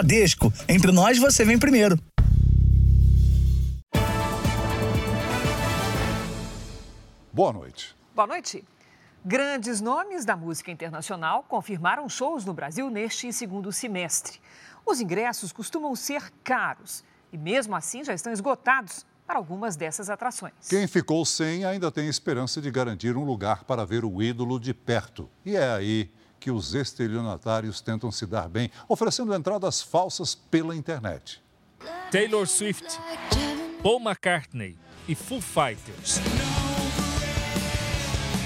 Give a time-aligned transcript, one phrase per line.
[0.00, 0.50] Bradesco.
[0.66, 1.98] Entre nós, você vem primeiro.
[7.32, 7.94] Boa noite.
[8.14, 8.64] Boa noite.
[9.22, 14.40] Grandes nomes da música internacional confirmaram shows no Brasil neste segundo semestre.
[14.86, 20.54] Os ingressos costumam ser caros e, mesmo assim, já estão esgotados para algumas dessas atrações.
[20.68, 24.72] Quem ficou sem ainda tem esperança de garantir um lugar para ver o ídolo de
[24.72, 25.28] perto.
[25.44, 26.10] E é aí
[26.40, 31.42] que os estelionatários tentam se dar bem, oferecendo entradas falsas pela internet.
[32.10, 32.98] Taylor Swift,
[33.82, 34.76] Paul McCartney
[35.06, 36.18] e Foo Fighters.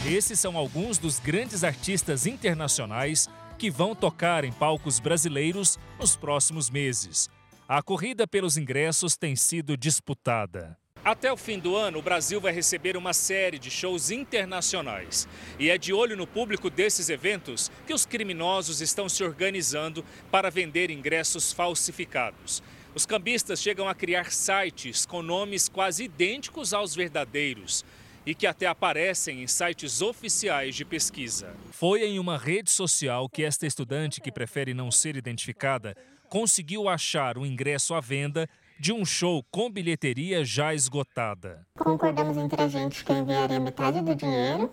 [0.06, 6.68] Esses são alguns dos grandes artistas internacionais que vão tocar em palcos brasileiros nos próximos
[6.68, 7.30] meses.
[7.66, 10.76] A corrida pelos ingressos tem sido disputada.
[11.04, 15.28] Até o fim do ano, o Brasil vai receber uma série de shows internacionais.
[15.58, 20.50] E é de olho no público desses eventos que os criminosos estão se organizando para
[20.50, 22.62] vender ingressos falsificados.
[22.94, 27.84] Os cambistas chegam a criar sites com nomes quase idênticos aos verdadeiros
[28.24, 31.54] e que até aparecem em sites oficiais de pesquisa.
[31.70, 35.94] Foi em uma rede social que esta estudante, que prefere não ser identificada,
[36.30, 41.66] conseguiu achar o ingresso à venda de um show com bilheteria já esgotada.
[41.78, 44.70] Concordamos entre a gente que eu enviaria metade do dinheiro,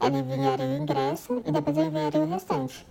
[0.00, 2.86] ela enviaria o ingresso e depois eu enviaria o restante.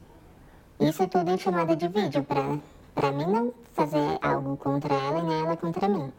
[0.80, 5.40] Isso tudo em chamada de vídeo, para mim não fazer algo contra ela e nem
[5.42, 6.12] ela contra mim.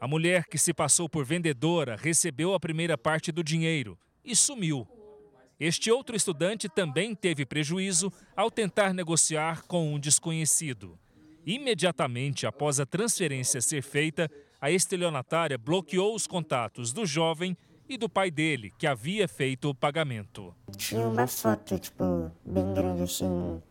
[0.00, 4.86] A mulher que se passou por vendedora recebeu a primeira parte do dinheiro e sumiu.
[5.58, 10.98] Este outro estudante também teve prejuízo ao tentar negociar com um desconhecido.
[11.46, 14.28] Imediatamente após a transferência ser feita,
[14.60, 17.56] a estelionatária bloqueou os contatos do jovem
[17.88, 20.52] e do pai dele, que havia feito o pagamento.
[20.76, 23.62] Tinha uma foto, tipo, bem grande assim,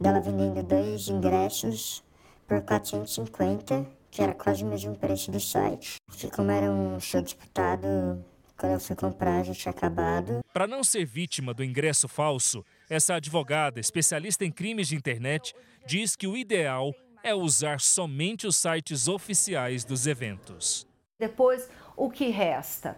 [0.00, 2.02] dela vendendo dois ingressos
[2.46, 5.96] por 450 que era quase o mesmo preço do site.
[6.12, 8.24] Que como era um show disputado,
[8.56, 10.40] quando eu fui comprar já tinha acabado.
[10.52, 15.54] Para não ser vítima do ingresso falso, essa advogada, especialista em crimes de internet,
[15.86, 16.92] diz que o ideal
[17.22, 20.86] é usar somente os sites oficiais dos eventos.
[21.18, 22.96] Depois, o que resta?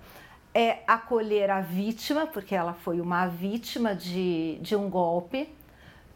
[0.53, 5.49] É acolher a vítima, porque ela foi uma vítima de, de um golpe,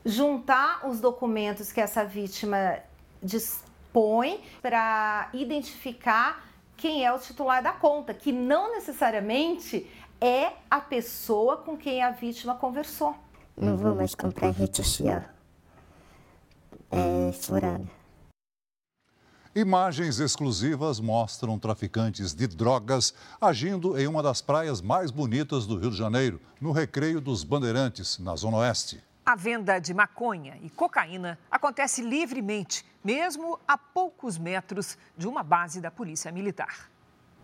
[0.04, 2.78] juntar os documentos que essa vítima
[3.22, 6.44] dispõe para identificar
[6.76, 9.88] quem é o titular da conta, que não necessariamente
[10.21, 13.15] é a pessoa com quem a vítima conversou.
[13.56, 15.34] Não vou mais comprar rede social.
[16.97, 17.84] É furada.
[19.53, 25.91] Imagens exclusivas mostram traficantes de drogas agindo em uma das praias mais bonitas do Rio
[25.91, 29.03] de Janeiro, no Recreio dos Bandeirantes, na Zona Oeste.
[29.27, 35.81] A venda de maconha e cocaína acontece livremente, mesmo a poucos metros de uma base
[35.81, 36.94] da Polícia Militar.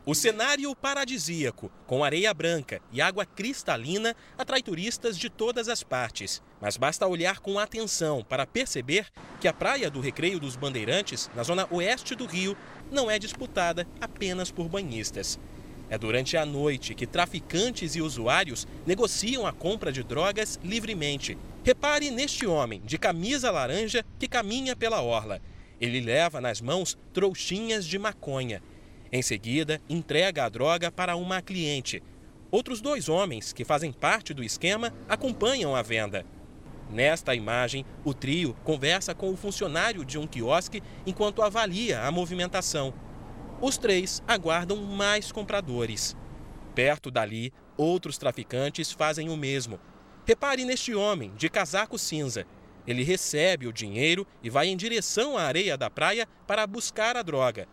[0.06, 6.42] O cenário paradisíaco, com areia branca e água cristalina, atrai turistas de todas as partes.
[6.58, 9.08] Mas basta olhar com atenção para perceber
[9.38, 12.56] que a Praia do Recreio dos Bandeirantes, na zona oeste do Rio,
[12.90, 15.38] não é disputada apenas por banhistas.
[15.90, 21.36] É durante a noite que traficantes e usuários negociam a compra de drogas livremente.
[21.62, 25.42] Repare neste homem de camisa laranja que caminha pela orla.
[25.78, 28.62] Ele leva nas mãos trouxinhas de maconha.
[29.12, 32.02] Em seguida, entrega a droga para uma cliente.
[32.50, 36.24] Outros dois homens que fazem parte do esquema acompanham a venda.
[36.88, 42.92] Nesta imagem, o trio conversa com o funcionário de um quiosque enquanto avalia a movimentação.
[43.60, 46.16] Os três aguardam mais compradores.
[46.74, 49.78] Perto dali, outros traficantes fazem o mesmo.
[50.26, 52.46] Repare neste homem de casaco cinza.
[52.86, 57.22] Ele recebe o dinheiro e vai em direção à areia da praia para buscar a
[57.22, 57.68] droga.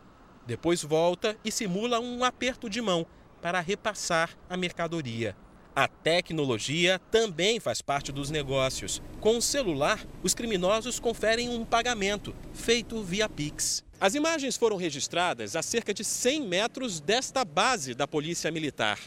[0.48, 3.06] Depois volta e simula um aperto de mão
[3.42, 5.36] para repassar a mercadoria.
[5.76, 9.02] A tecnologia também faz parte dos negócios.
[9.20, 13.84] Com o celular, os criminosos conferem um pagamento feito via Pix.
[14.00, 18.98] As imagens foram registradas a cerca de 100 metros desta base da Polícia Militar.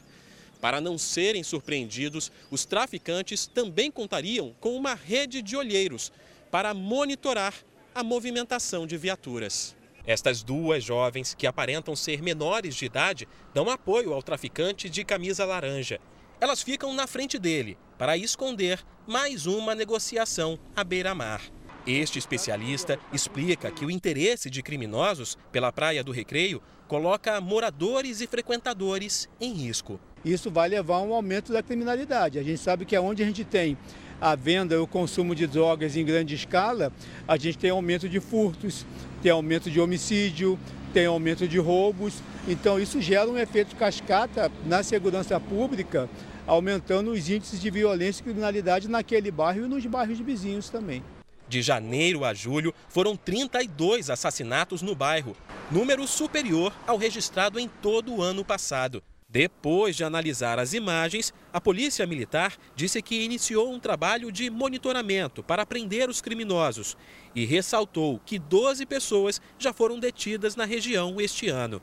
[0.61, 6.13] Para não serem surpreendidos, os traficantes também contariam com uma rede de olheiros
[6.51, 7.55] para monitorar
[7.95, 9.80] a movimentação de viaturas.
[10.11, 15.45] Estas duas jovens, que aparentam ser menores de idade, dão apoio ao traficante de camisa
[15.45, 16.01] laranja.
[16.41, 21.41] Elas ficam na frente dele para esconder mais uma negociação à beira-mar.
[21.87, 28.27] Este especialista explica que o interesse de criminosos pela Praia do Recreio coloca moradores e
[28.27, 30.01] frequentadores em risco.
[30.25, 32.37] Isso vai levar a um aumento da criminalidade.
[32.37, 33.79] A gente sabe que onde a gente tem
[34.21, 36.93] a venda e o consumo de drogas em grande escala,
[37.27, 38.85] a gente tem aumento de furtos,
[39.23, 40.59] tem aumento de homicídio,
[40.93, 42.15] tem aumento de roubos.
[42.49, 46.09] Então, isso gera um efeito cascata na segurança pública,
[46.47, 51.03] aumentando os índices de violência e criminalidade naquele bairro e nos bairros vizinhos também.
[51.49, 55.37] De janeiro a julho, foram 32 assassinatos no bairro,
[55.71, 59.03] número superior ao registrado em todo o ano passado.
[59.33, 65.41] Depois de analisar as imagens, a Polícia Militar disse que iniciou um trabalho de monitoramento
[65.41, 66.97] para prender os criminosos
[67.33, 71.81] e ressaltou que 12 pessoas já foram detidas na região este ano.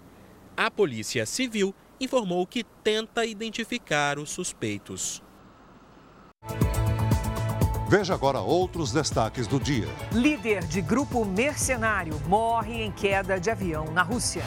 [0.58, 5.24] A Polícia Civil informou que tenta identificar os suspeitos.
[7.90, 9.88] Veja agora outros destaques do dia.
[10.12, 14.44] Líder de grupo mercenário morre em queda de avião na Rússia.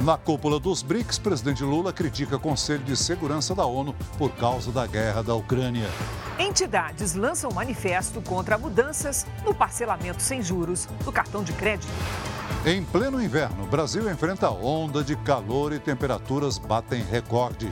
[0.00, 4.86] Na cúpula dos BRICS, presidente Lula critica Conselho de Segurança da ONU por causa da
[4.86, 5.88] guerra da Ucrânia.
[6.38, 11.90] Entidades lançam manifesto contra mudanças no parcelamento sem juros do cartão de crédito.
[12.66, 17.70] Em pleno inverno, o Brasil enfrenta onda de calor e temperaturas batem recorde.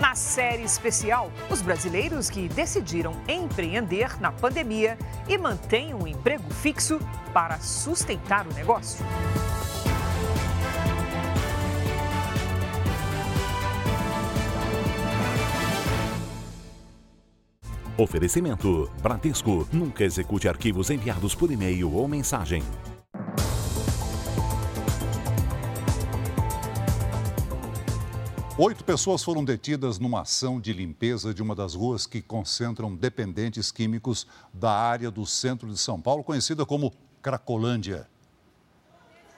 [0.00, 6.98] Na série especial, os brasileiros que decidiram empreender na pandemia e mantêm um emprego fixo
[7.32, 9.04] para sustentar o negócio.
[17.98, 19.66] Oferecimento: Bradesco.
[19.72, 22.62] Nunca execute arquivos enviados por e-mail ou mensagem.
[28.58, 33.70] Oito pessoas foram detidas numa ação de limpeza de uma das ruas que concentram dependentes
[33.70, 38.08] químicos da área do centro de São Paulo, conhecida como Cracolândia.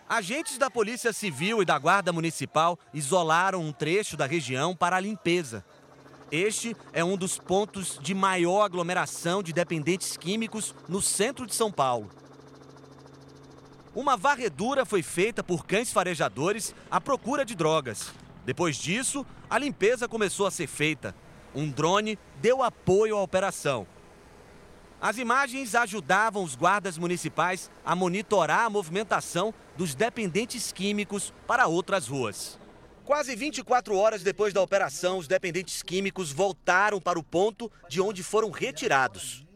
[0.08, 5.00] Agentes da Polícia Civil e da Guarda Municipal isolaram um trecho da região para a
[5.00, 5.64] limpeza.
[6.30, 11.72] Este é um dos pontos de maior aglomeração de dependentes químicos no centro de São
[11.72, 12.10] Paulo.
[13.94, 18.12] Uma varredura foi feita por cães farejadores à procura de drogas.
[18.44, 21.14] Depois disso, a limpeza começou a ser feita.
[21.54, 23.86] Um drone deu apoio à operação.
[25.00, 32.06] As imagens ajudavam os guardas municipais a monitorar a movimentação dos dependentes químicos para outras
[32.06, 32.58] ruas.
[33.08, 38.22] Quase 24 horas depois da operação, os dependentes químicos voltaram para o ponto de onde
[38.22, 39.46] foram retirados.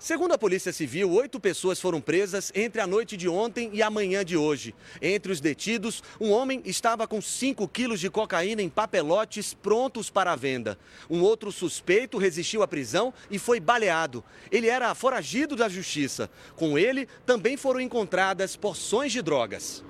[0.00, 3.88] Segundo a Polícia Civil, oito pessoas foram presas entre a noite de ontem e a
[3.88, 4.74] manhã de hoje.
[5.00, 10.34] Entre os detidos, um homem estava com 5 quilos de cocaína em papelotes prontos para
[10.34, 10.76] venda.
[11.08, 14.24] Um outro suspeito resistiu à prisão e foi baleado.
[14.50, 16.28] Ele era foragido da justiça.
[16.56, 19.84] Com ele, também foram encontradas porções de drogas.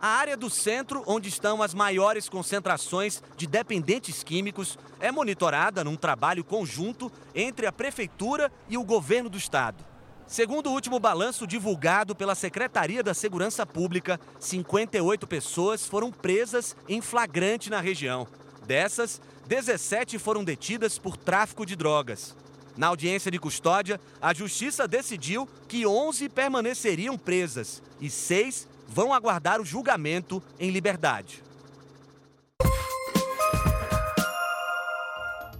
[0.00, 5.94] A área do centro, onde estão as maiores concentrações de dependentes químicos, é monitorada num
[5.94, 9.84] trabalho conjunto entre a Prefeitura e o governo do Estado.
[10.26, 17.02] Segundo o último balanço divulgado pela Secretaria da Segurança Pública, 58 pessoas foram presas em
[17.02, 18.26] flagrante na região.
[18.64, 22.34] Dessas, 17 foram detidas por tráfico de drogas.
[22.74, 29.60] Na audiência de custódia, a Justiça decidiu que 11 permaneceriam presas e seis vão aguardar
[29.60, 31.42] o julgamento em liberdade.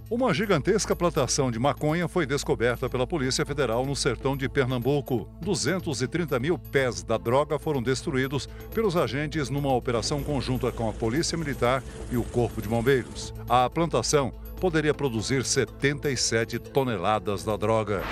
[0.09, 5.29] Uma gigantesca plantação de maconha foi descoberta pela Polícia Federal no sertão de Pernambuco.
[5.39, 11.37] 230 mil pés da droga foram destruídos pelos agentes numa operação conjunta com a Polícia
[11.37, 13.33] Militar e o Corpo de Bombeiros.
[13.47, 18.03] A plantação poderia produzir 77 toneladas da droga.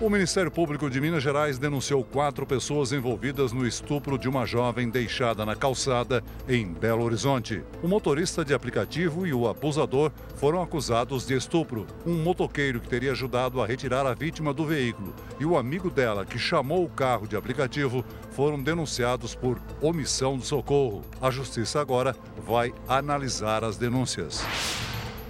[0.00, 4.88] O Ministério Público de Minas Gerais denunciou quatro pessoas envolvidas no estupro de uma jovem
[4.88, 7.62] deixada na calçada em Belo Horizonte.
[7.82, 11.86] O motorista de aplicativo e o abusador foram acusados de estupro.
[12.06, 16.24] Um motoqueiro que teria ajudado a retirar a vítima do veículo e o amigo dela
[16.24, 21.02] que chamou o carro de aplicativo foram denunciados por omissão de socorro.
[21.20, 22.16] A justiça agora
[22.46, 24.42] vai analisar as denúncias.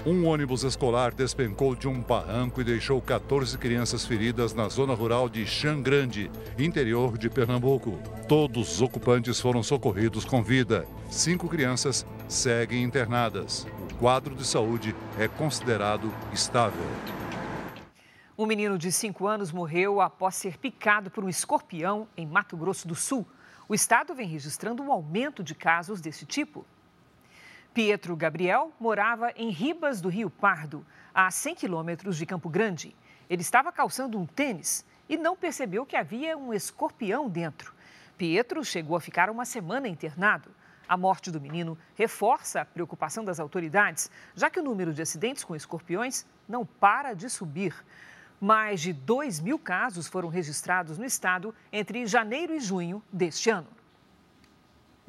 [0.06, 5.28] Um ônibus escolar despencou de um barranco e deixou 14 crianças feridas na zona rural
[5.28, 7.98] de Xangrande, interior de Pernambuco.
[8.26, 10.86] Todos os ocupantes foram socorridos com vida.
[11.10, 13.66] Cinco crianças seguem internadas.
[13.92, 16.80] O quadro de saúde é considerado estável.
[18.38, 22.88] Um menino de 5 anos morreu após ser picado por um escorpião em Mato Grosso
[22.88, 23.26] do Sul.
[23.68, 26.64] O estado vem registrando um aumento de casos desse tipo.
[27.72, 30.84] Pietro Gabriel morava em Ribas do Rio Pardo,
[31.14, 32.96] a 100 quilômetros de Campo Grande.
[33.28, 37.72] Ele estava calçando um tênis e não percebeu que havia um escorpião dentro.
[38.18, 40.50] Pietro chegou a ficar uma semana internado.
[40.88, 45.44] A morte do menino reforça a preocupação das autoridades, já que o número de acidentes
[45.44, 47.72] com escorpiões não para de subir.
[48.40, 53.79] Mais de 2 mil casos foram registrados no estado entre janeiro e junho deste ano.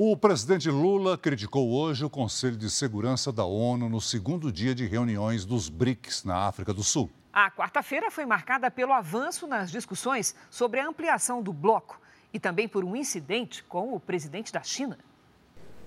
[0.04, 4.88] O presidente Lula criticou hoje o Conselho de Segurança da ONU no segundo dia de
[4.88, 7.08] reuniões dos BRICS na África do Sul.
[7.32, 12.02] A quarta-feira foi marcada pelo avanço nas discussões sobre a ampliação do bloco
[12.34, 14.98] e também por um incidente com o presidente da China.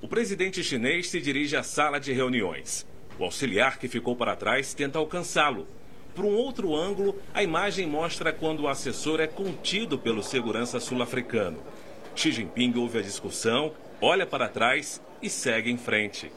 [0.00, 2.86] O presidente chinês se dirige à sala de reuniões.
[3.18, 5.66] O auxiliar que ficou para trás tenta alcançá-lo,
[6.14, 11.58] por um outro ângulo, a imagem mostra quando o assessor é contido pelo segurança sul-africano.
[12.14, 16.30] Xi Jinping ouve a discussão, olha para trás e segue em frente.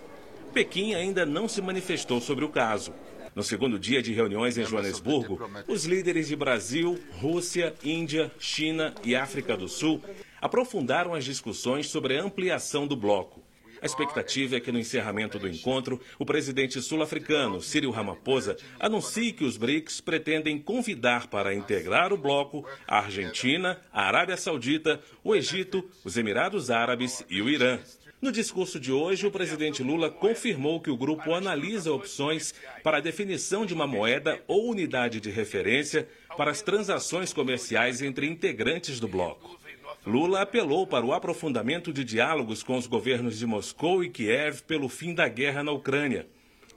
[0.54, 2.94] Pequim ainda não se manifestou sobre o caso.
[3.36, 9.16] No segundo dia de reuniões em Joanesburgo, os líderes de Brasil, Rússia, Índia, China e
[9.16, 10.02] África do Sul
[10.42, 13.44] aprofundaram as discussões sobre a ampliação do bloco.
[13.82, 19.44] A expectativa é que no encerramento do encontro, o presidente sul-africano, Cyril Ramaphosa, anuncie que
[19.44, 25.88] os BRICS pretendem convidar para integrar o bloco a Argentina, a Arábia Saudita, o Egito,
[26.04, 27.80] os Emirados Árabes e o Irã.
[28.20, 32.52] No discurso de hoje, o presidente Lula confirmou que o grupo analisa opções
[32.84, 38.26] para a definição de uma moeda ou unidade de referência para as transações comerciais entre
[38.26, 39.57] integrantes do bloco.
[40.08, 44.88] Lula apelou para o aprofundamento de diálogos com os governos de Moscou e Kiev pelo
[44.88, 46.26] fim da guerra na Ucrânia.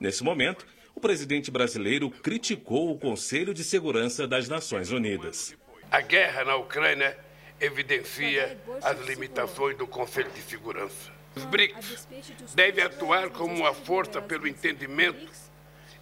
[0.01, 5.57] Nesse momento, o presidente brasileiro criticou o Conselho de Segurança das Nações Unidas.
[5.93, 7.17] A guerra na Ucrânia
[7.61, 11.13] evidencia as limitações do Conselho de Segurança.
[11.37, 12.09] Os BRICS
[12.57, 15.31] devem atuar como uma força pelo entendimento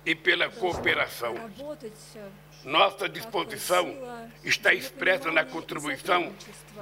[0.07, 1.35] e pela cooperação.
[2.65, 3.95] Nossa disposição
[4.45, 6.33] está expressa na contribuição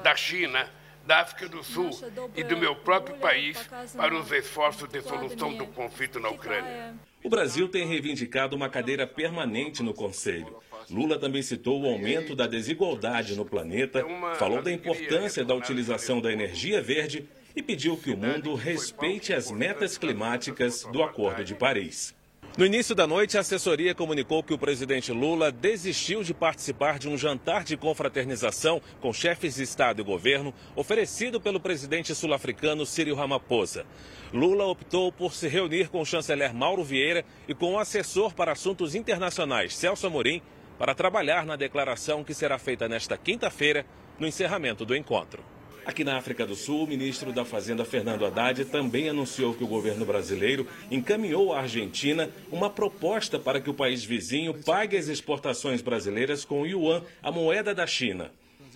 [0.02, 0.68] da China,
[1.06, 1.90] da África do Sul
[2.34, 3.58] e do meu próprio país
[3.96, 6.94] para os esforços de solução do conflito na Ucrânia.
[7.22, 10.56] O Brasil tem reivindicado uma cadeira permanente no Conselho.
[10.90, 14.04] Lula também citou o aumento da desigualdade no planeta,
[14.38, 19.50] falou da importância da utilização da energia verde e pediu que o mundo respeite as
[19.50, 22.14] metas climáticas do Acordo de Paris.
[22.56, 27.06] No início da noite, a assessoria comunicou que o presidente Lula desistiu de participar de
[27.06, 33.14] um jantar de confraternização com chefes de Estado e governo oferecido pelo presidente sul-africano Cyril
[33.14, 33.84] Ramaphosa.
[34.32, 38.52] Lula optou por se reunir com o chanceler Mauro Vieira e com o assessor para
[38.52, 40.40] assuntos internacionais Celso Amorim
[40.78, 43.84] para trabalhar na declaração que será feita nesta quinta-feira
[44.18, 45.44] no encerramento do encontro.
[45.86, 49.68] Aqui na África do Sul, o ministro da Fazenda, Fernando Haddad, também anunciou que o
[49.68, 55.80] governo brasileiro encaminhou à Argentina uma proposta para que o país vizinho pague as exportações
[55.80, 58.32] brasileiras com o yuan, a moeda da China.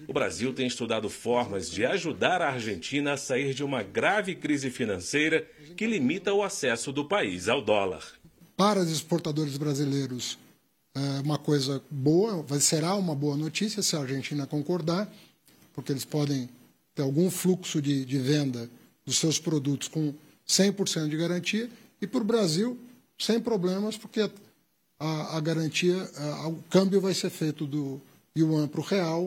[0.06, 4.70] O Brasil tem estudado formas de ajudar a Argentina a sair de uma grave crise
[4.70, 5.44] financeira
[5.76, 8.04] que limita o acesso do país ao dólar.
[8.56, 10.38] Para os exportadores brasileiros,
[10.94, 15.12] é uma coisa boa, será uma boa notícia se a Argentina concordar,
[15.74, 16.48] porque eles podem
[16.94, 18.68] ter algum fluxo de, de venda
[19.04, 20.14] dos seus produtos com
[20.47, 21.70] 100% de garantia,
[22.00, 22.78] e para o Brasil,
[23.18, 24.30] sem problemas, porque
[24.99, 28.00] a, a garantia, a, o câmbio vai ser feito do
[28.37, 29.25] yuan para o real,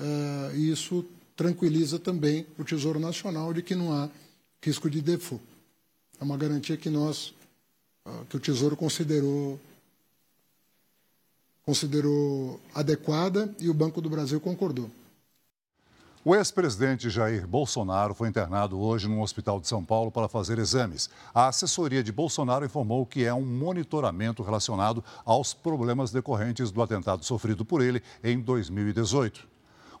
[0.00, 1.04] uh, e isso
[1.36, 4.08] tranquiliza também o Tesouro Nacional de que não há
[4.62, 5.42] risco de default.
[6.20, 7.34] É uma garantia que nós,
[8.06, 9.58] uh, que o Tesouro considerou
[11.64, 14.90] considerou adequada e o Banco do Brasil concordou.
[16.24, 21.10] O ex-presidente Jair Bolsonaro foi internado hoje num hospital de São Paulo para fazer exames.
[21.34, 27.24] A assessoria de Bolsonaro informou que é um monitoramento relacionado aos problemas decorrentes do atentado
[27.24, 29.48] sofrido por ele em 2018.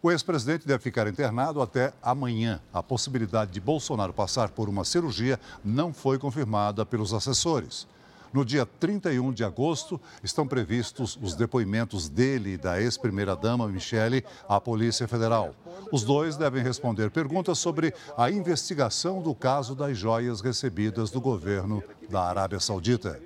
[0.00, 2.60] O ex-presidente deve ficar internado até amanhã.
[2.72, 7.84] A possibilidade de Bolsonaro passar por uma cirurgia não foi confirmada pelos assessores.
[8.32, 14.58] No dia 31 de agosto, estão previstos os depoimentos dele e da ex-primeira-dama Michele à
[14.58, 15.54] Polícia Federal.
[15.92, 21.82] Os dois devem responder perguntas sobre a investigação do caso das joias recebidas do governo
[22.08, 23.20] da Arábia Saudita.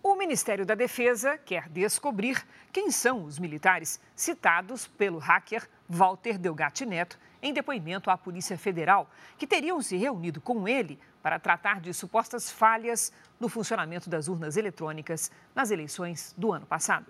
[0.00, 6.86] O Ministério da Defesa quer descobrir quem são os militares citados pelo hacker Walter Delgatti
[6.86, 11.92] Neto em depoimento à Polícia Federal, que teriam se reunido com ele para tratar de
[11.92, 17.06] supostas falhas no funcionamento das urnas eletrônicas nas eleições do ano passado.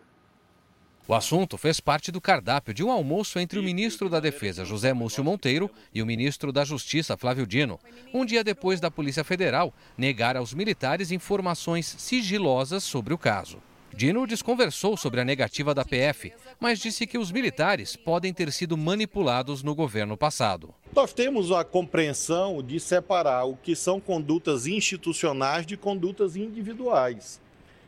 [1.08, 4.92] O assunto fez parte do cardápio de um almoço entre o ministro da Defesa, José
[4.92, 7.80] Múcio Monteiro, e o ministro da Justiça, Flávio Dino,
[8.14, 13.60] um dia depois da Polícia Federal negar aos militares informações sigilosas sobre o caso.
[13.94, 18.76] Dino desconversou sobre a negativa da PF, mas disse que os militares podem ter sido
[18.76, 20.74] manipulados no governo passado.
[20.94, 27.40] Nós temos a compreensão de separar o que são condutas institucionais de condutas individuais.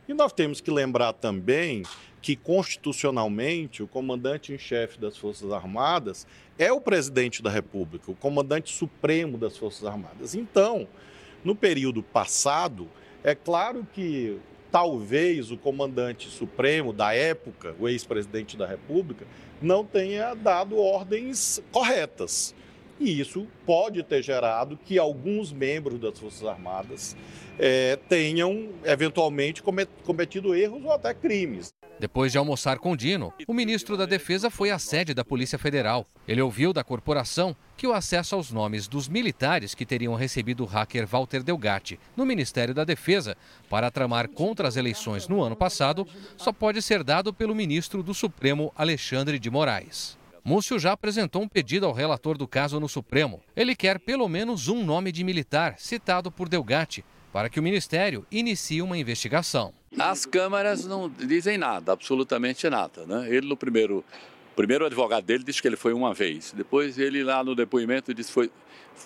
[0.07, 1.83] E nós temos que lembrar também
[2.21, 8.15] que constitucionalmente o comandante em chefe das Forças Armadas é o presidente da República, o
[8.15, 10.35] comandante supremo das Forças Armadas.
[10.35, 10.87] Então,
[11.43, 12.87] no período passado,
[13.23, 14.37] é claro que
[14.73, 19.23] talvez o comandante supremo da época, o ex-presidente da República,
[19.61, 22.55] não tenha dado ordens corretas.
[22.99, 27.15] E isso pode ter gerado que alguns membros das Forças Armadas
[27.59, 29.61] é, tenham eventualmente
[30.03, 31.71] cometido erros ou até crimes.
[31.99, 36.05] Depois de almoçar com Dino, o ministro da Defesa foi à sede da Polícia Federal.
[36.27, 40.65] Ele ouviu da corporação que o acesso aos nomes dos militares que teriam recebido o
[40.65, 43.37] hacker Walter Delgatti no Ministério da Defesa
[43.69, 48.13] para tramar contra as eleições no ano passado só pode ser dado pelo ministro do
[48.13, 50.17] Supremo Alexandre de Moraes.
[50.43, 53.41] Múcio já apresentou um pedido ao relator do caso no Supremo.
[53.55, 58.25] Ele quer pelo menos um nome de militar citado por Delgatti para que o Ministério
[58.29, 59.73] inicie uma investigação.
[59.97, 63.05] As câmaras não dizem nada, absolutamente nada.
[63.05, 63.27] Né?
[63.29, 64.03] Ele, no primeiro,
[64.55, 66.53] primeiro advogado dele disse que ele foi uma vez.
[66.55, 68.51] Depois, ele lá no depoimento disse que foi,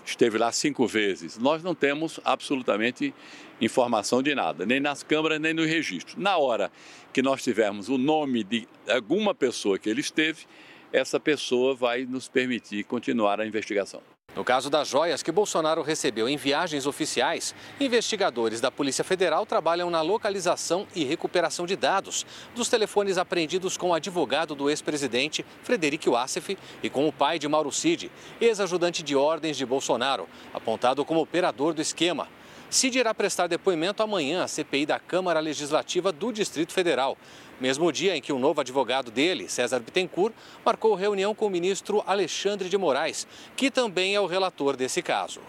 [0.05, 1.37] esteve lá cinco vezes.
[1.37, 3.13] Nós não temos absolutamente
[3.59, 6.19] informação de nada, nem nas câmaras, nem no registro.
[6.19, 6.71] Na hora
[7.11, 10.45] que nós tivermos o nome de alguma pessoa que ele esteve,
[10.91, 14.01] essa pessoa vai nos permitir continuar a investigação.
[14.37, 19.89] No caso das joias que Bolsonaro recebeu em viagens oficiais, investigadores da Polícia Federal trabalham
[19.89, 26.11] na localização e recuperação de dados dos telefones apreendidos com o advogado do ex-presidente Frederico
[26.11, 31.19] Wassef e com o pai de Mauro Cid, ex-ajudante de ordens de Bolsonaro, apontado como
[31.19, 32.27] operador do esquema.
[32.69, 37.17] Cid irá prestar depoimento amanhã à CPI da Câmara Legislativa do Distrito Federal
[37.59, 40.33] mesmo dia em que o novo advogado dele, César Bittencourt,
[40.65, 45.41] marcou reunião com o ministro Alexandre de Moraes, que também é o relator desse caso.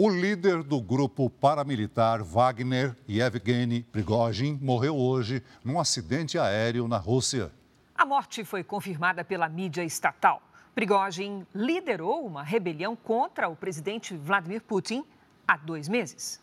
[0.00, 7.50] O líder do grupo paramilitar Wagner, Yevgeny Prigozhin, morreu hoje num acidente aéreo na Rússia.
[7.96, 10.40] A morte foi confirmada pela mídia estatal.
[10.72, 15.04] Prigozhin liderou uma rebelião contra o presidente Vladimir Putin
[15.48, 16.40] há dois meses.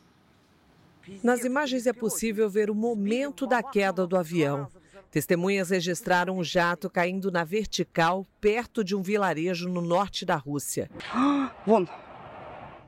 [1.23, 4.67] Nas imagens é possível ver o momento da queda do avião.
[5.11, 10.89] Testemunhas registraram o jato caindo na vertical perto de um vilarejo no norte da Rússia.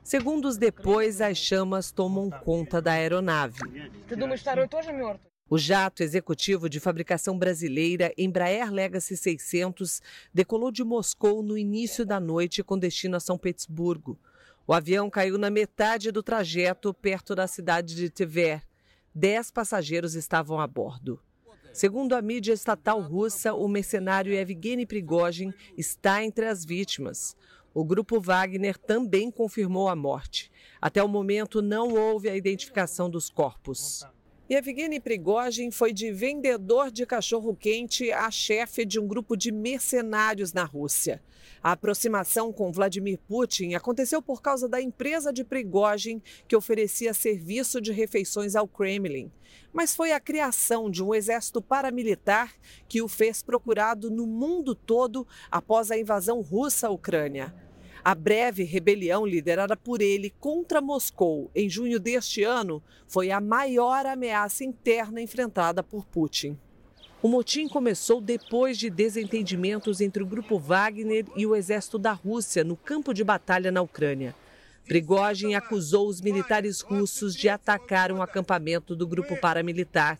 [0.02, 3.60] Segundos depois, as chamas tomam conta da aeronave.
[5.50, 10.02] O jato executivo de fabricação brasileira Embraer Legacy 600
[10.32, 14.18] decolou de Moscou no início da noite com destino a São Petersburgo.
[14.68, 18.62] O avião caiu na metade do trajeto, perto da cidade de Tver.
[19.14, 21.18] Dez passageiros estavam a bordo.
[21.72, 27.34] Segundo a mídia estatal russa, o mercenário Evgeny Prigozhin está entre as vítimas.
[27.72, 30.52] O grupo Wagner também confirmou a morte.
[30.82, 34.04] Até o momento, não houve a identificação dos corpos.
[34.50, 40.64] Evgeny Prigozhin foi de vendedor de cachorro-quente a chefe de um grupo de mercenários na
[40.64, 41.22] Rússia.
[41.62, 47.78] A aproximação com Vladimir Putin aconteceu por causa da empresa de Prigozhin que oferecia serviço
[47.78, 49.30] de refeições ao Kremlin.
[49.70, 52.54] Mas foi a criação de um exército paramilitar
[52.88, 57.67] que o fez procurado no mundo todo após a invasão russa à Ucrânia.
[58.08, 64.06] A breve rebelião liderada por ele contra Moscou em junho deste ano foi a maior
[64.06, 66.56] ameaça interna enfrentada por Putin.
[67.22, 72.64] O motim começou depois de desentendimentos entre o grupo Wagner e o exército da Rússia
[72.64, 74.34] no campo de batalha na Ucrânia.
[74.86, 80.18] Prigozhin acusou os militares russos de atacar um acampamento do grupo paramilitar.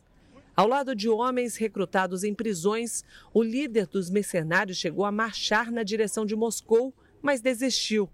[0.54, 5.82] Ao lado de homens recrutados em prisões, o líder dos mercenários chegou a marchar na
[5.82, 8.08] direção de Moscou mas desistiu.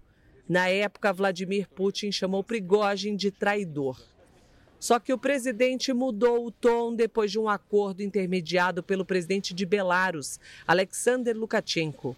[0.47, 3.99] Na época, Vladimir Putin chamou Prigozhin de traidor.
[4.79, 9.65] Só que o presidente mudou o tom depois de um acordo intermediado pelo presidente de
[9.65, 12.15] Belarus, Alexander Lukashenko.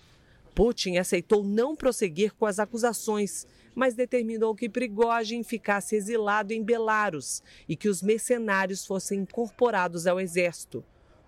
[0.54, 7.44] Putin aceitou não prosseguir com as acusações, mas determinou que Prigozhin ficasse exilado em Belarus
[7.70, 10.84] e que os mercenários fossem incorporados ao exército.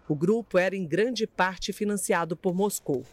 [0.08, 3.06] O grupo era em grande parte financiado por Moscou.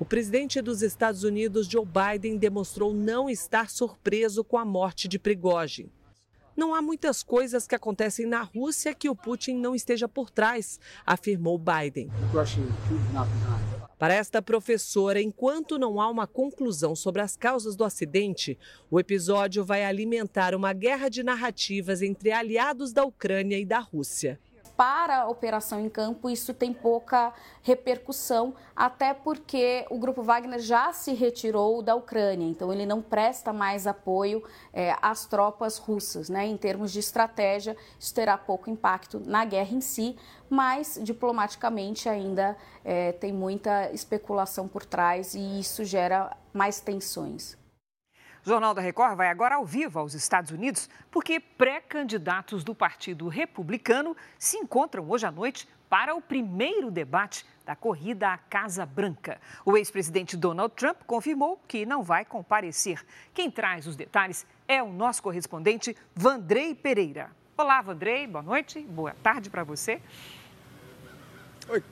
[0.00, 5.18] O presidente dos Estados Unidos, Joe Biden, demonstrou não estar surpreso com a morte de
[5.18, 5.90] Prigozhin.
[6.56, 10.80] Não há muitas coisas que acontecem na Rússia que o Putin não esteja por trás,
[11.04, 12.10] afirmou Biden.
[13.98, 18.58] Para esta professora, enquanto não há uma conclusão sobre as causas do acidente,
[18.90, 24.40] o episódio vai alimentar uma guerra de narrativas entre aliados da Ucrânia e da Rússia.
[24.80, 30.90] Para a operação em campo isso tem pouca repercussão, até porque o Grupo Wagner já
[30.90, 36.30] se retirou da Ucrânia, então ele não presta mais apoio é, às tropas russas.
[36.30, 36.46] Né?
[36.46, 40.16] Em termos de estratégia, isso terá pouco impacto na guerra em si,
[40.48, 47.59] mas diplomaticamente ainda é, tem muita especulação por trás e isso gera mais tensões.
[48.44, 53.28] O Jornal da Record vai agora ao vivo aos Estados Unidos, porque pré-candidatos do Partido
[53.28, 59.38] Republicano se encontram hoje à noite para o primeiro debate da corrida à Casa Branca.
[59.62, 63.04] O ex-presidente Donald Trump confirmou que não vai comparecer.
[63.34, 67.30] Quem traz os detalhes é o nosso correspondente Vandrei Pereira.
[67.58, 70.00] Olá, Vandrei, boa noite, boa tarde para você.
[71.68, 71.84] Oi,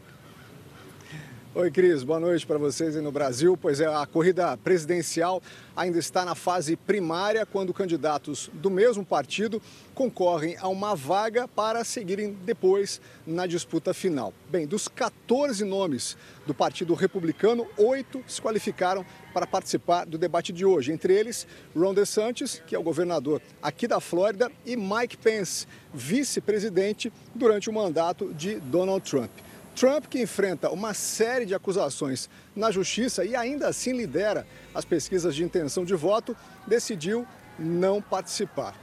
[1.61, 3.59] Oi, Cris, boa noite para vocês aí no Brasil.
[3.61, 5.42] Pois é, a corrida presidencial
[5.75, 9.61] ainda está na fase primária, quando candidatos do mesmo partido
[9.92, 14.33] concorrem a uma vaga para seguirem depois na disputa final.
[14.49, 16.16] Bem, dos 14 nomes
[16.47, 20.92] do Partido Republicano, oito se qualificaram para participar do debate de hoje.
[20.92, 21.44] Entre eles,
[21.77, 27.73] Ron DeSantis, que é o governador aqui da Flórida, e Mike Pence, vice-presidente durante o
[27.73, 29.33] mandato de Donald Trump.
[29.79, 35.37] Trump, que enfrenta uma série de acusações na justiça e ainda assim lidera as pesquisas
[35.37, 36.37] de intenção de voto,
[36.67, 37.25] decidiu
[37.57, 38.75] não participar.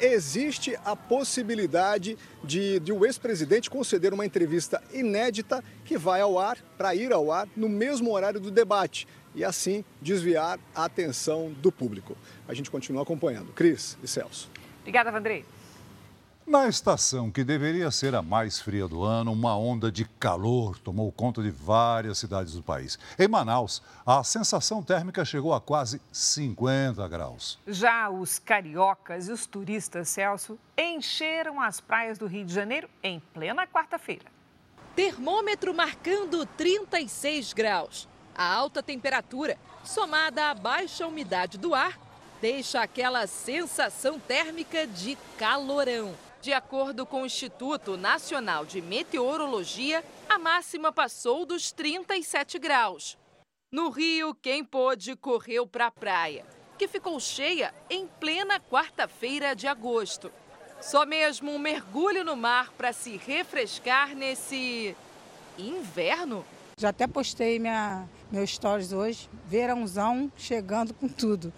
[0.00, 6.58] Existe a possibilidade de, de o ex-presidente conceder uma entrevista inédita que vai ao ar,
[6.78, 11.72] para ir ao ar, no mesmo horário do debate e assim desviar a atenção do
[11.72, 12.16] público.
[12.46, 13.52] A gente continua acompanhando.
[13.52, 14.48] Cris e Celso.
[14.82, 15.44] Obrigada, Vandrei.
[16.46, 21.10] Na estação que deveria ser a mais fria do ano, uma onda de calor tomou
[21.10, 22.98] conta de várias cidades do país.
[23.18, 27.58] Em Manaus, a sensação térmica chegou a quase 50 graus.
[27.66, 33.20] Já os cariocas e os turistas, Celso, encheram as praias do Rio de Janeiro em
[33.32, 34.26] plena quarta-feira.
[34.94, 38.06] Termômetro marcando 36 graus.
[38.36, 41.98] A alta temperatura, somada à baixa umidade do ar,
[42.42, 46.14] deixa aquela sensação térmica de calorão.
[46.44, 53.16] De acordo com o Instituto Nacional de Meteorologia, a máxima passou dos 37 graus.
[53.72, 56.44] No Rio, quem pôde correu para a praia,
[56.76, 60.30] que ficou cheia em plena quarta-feira de agosto.
[60.82, 64.94] Só mesmo um mergulho no mar para se refrescar nesse
[65.56, 66.44] inverno.
[66.78, 71.50] Já até postei minha, meus stories hoje, verãozão chegando com tudo.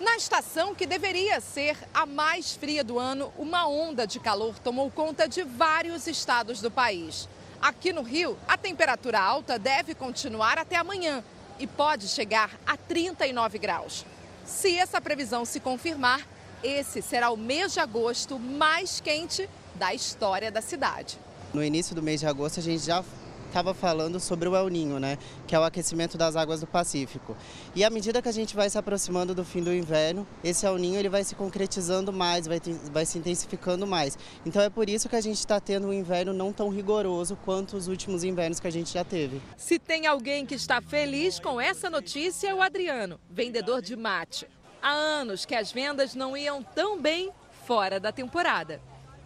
[0.00, 4.88] Na estação que deveria ser a mais fria do ano, uma onda de calor tomou
[4.92, 7.28] conta de vários estados do país.
[7.60, 11.24] Aqui no Rio, a temperatura alta deve continuar até amanhã
[11.58, 14.06] e pode chegar a 39 graus.
[14.44, 16.24] Se essa previsão se confirmar,
[16.62, 21.18] esse será o mês de agosto mais quente da história da cidade.
[21.52, 23.02] No início do mês de agosto, a gente já
[23.48, 27.36] estava falando sobre o El Ninho, né, que é o aquecimento das águas do Pacífico.
[27.74, 30.76] E à medida que a gente vai se aproximando do fim do inverno, esse El
[30.76, 32.60] Ninho ele vai se concretizando mais, vai,
[32.92, 34.16] vai se intensificando mais.
[34.46, 37.76] Então é por isso que a gente está tendo um inverno não tão rigoroso quanto
[37.76, 39.40] os últimos invernos que a gente já teve.
[39.56, 44.46] Se tem alguém que está feliz com essa notícia é o Adriano, vendedor de mate.
[44.80, 47.30] Há anos que as vendas não iam tão bem
[47.66, 48.80] fora da temporada.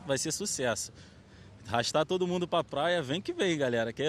[0.06, 0.92] Vai ser sucesso
[1.66, 4.02] arrastar todo mundo para a praia, vem que vem, galera, que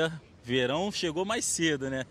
[0.43, 2.05] verão chegou mais cedo, né?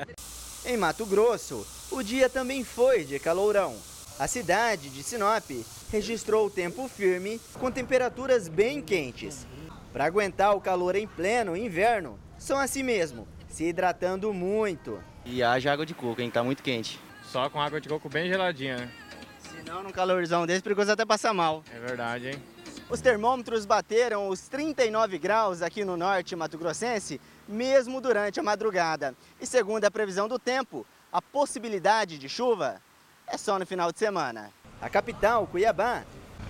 [0.64, 3.76] em Mato Grosso, o dia também foi de calorão.
[4.18, 5.48] A cidade de Sinop
[5.92, 9.46] registrou tempo firme com temperaturas bem quentes.
[9.92, 15.00] Para aguentar o calor em pleno inverno, são assim mesmo, se hidratando muito.
[15.24, 16.30] E haja água de coco, hein?
[16.30, 16.98] Tá muito quente.
[17.22, 18.90] Só com água de coco bem geladinha, né?
[19.38, 21.62] Se não, num calorzão desse, perigoso até passar mal.
[21.72, 22.42] É verdade, hein?
[22.90, 29.14] Os termômetros bateram os 39 graus aqui no norte mato-grossense, mesmo durante a madrugada.
[29.38, 32.80] E segundo a previsão do tempo, a possibilidade de chuva
[33.26, 34.50] é só no final de semana.
[34.80, 36.02] A capital, Cuiabá,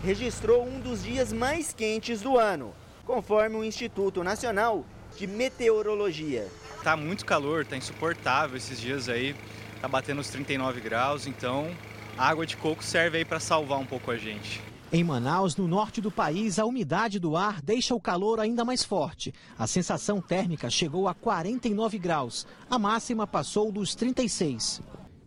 [0.04, 2.72] registrou um dos dias mais quentes do ano,
[3.04, 6.46] conforme o Instituto Nacional de Meteorologia.
[6.84, 9.34] Tá muito calor, tá insuportável esses dias aí,
[9.80, 11.76] tá batendo os 39 graus, então
[12.16, 14.62] a água de coco serve aí para salvar um pouco a gente.
[14.90, 18.82] Em Manaus, no norte do país, a umidade do ar deixa o calor ainda mais
[18.82, 19.34] forte.
[19.58, 22.46] A sensação térmica chegou a 49 graus.
[22.70, 24.80] A máxima passou dos 36.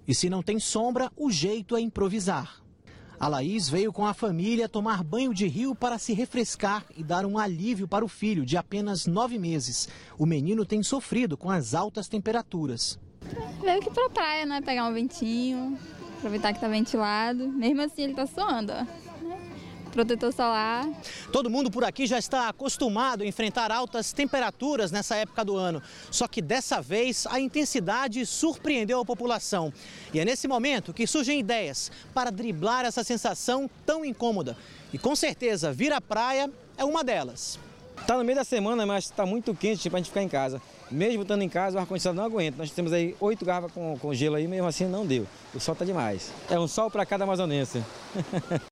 [0.08, 2.60] E se não tem sombra, o jeito é improvisar.
[3.20, 7.24] A Laís veio com a família tomar banho de rio para se refrescar e dar
[7.24, 9.88] um alívio para o filho de apenas nove meses.
[10.18, 13.00] O menino tem sofrido com as altas temperaturas.
[13.62, 14.60] Veio para a praia, né?
[14.62, 15.78] Pegar um ventinho,
[16.18, 17.48] aproveitar que está ventilado.
[17.48, 18.74] Mesmo assim, ele está suando.
[18.74, 19.11] Ó
[19.92, 20.88] protetor solar.
[21.32, 25.82] Todo mundo por aqui já está acostumado a enfrentar altas temperaturas nessa época do ano.
[26.10, 29.72] Só que dessa vez a intensidade surpreendeu a população.
[30.14, 34.58] E é nesse momento que surgem ideias para driblar essa sensação tão incômoda.
[34.94, 37.60] E com certeza vir à praia é uma delas.
[38.02, 40.60] Está no meio da semana, mas está muito quente para a gente ficar em casa.
[40.90, 42.58] Mesmo estando em casa, o ar-condicionado não aguenta.
[42.58, 45.28] Nós temos aí oito garrafas com, com gelo aí, mesmo assim não deu.
[45.54, 46.32] O sol está demais.
[46.50, 47.84] É um sol para cada amazonense.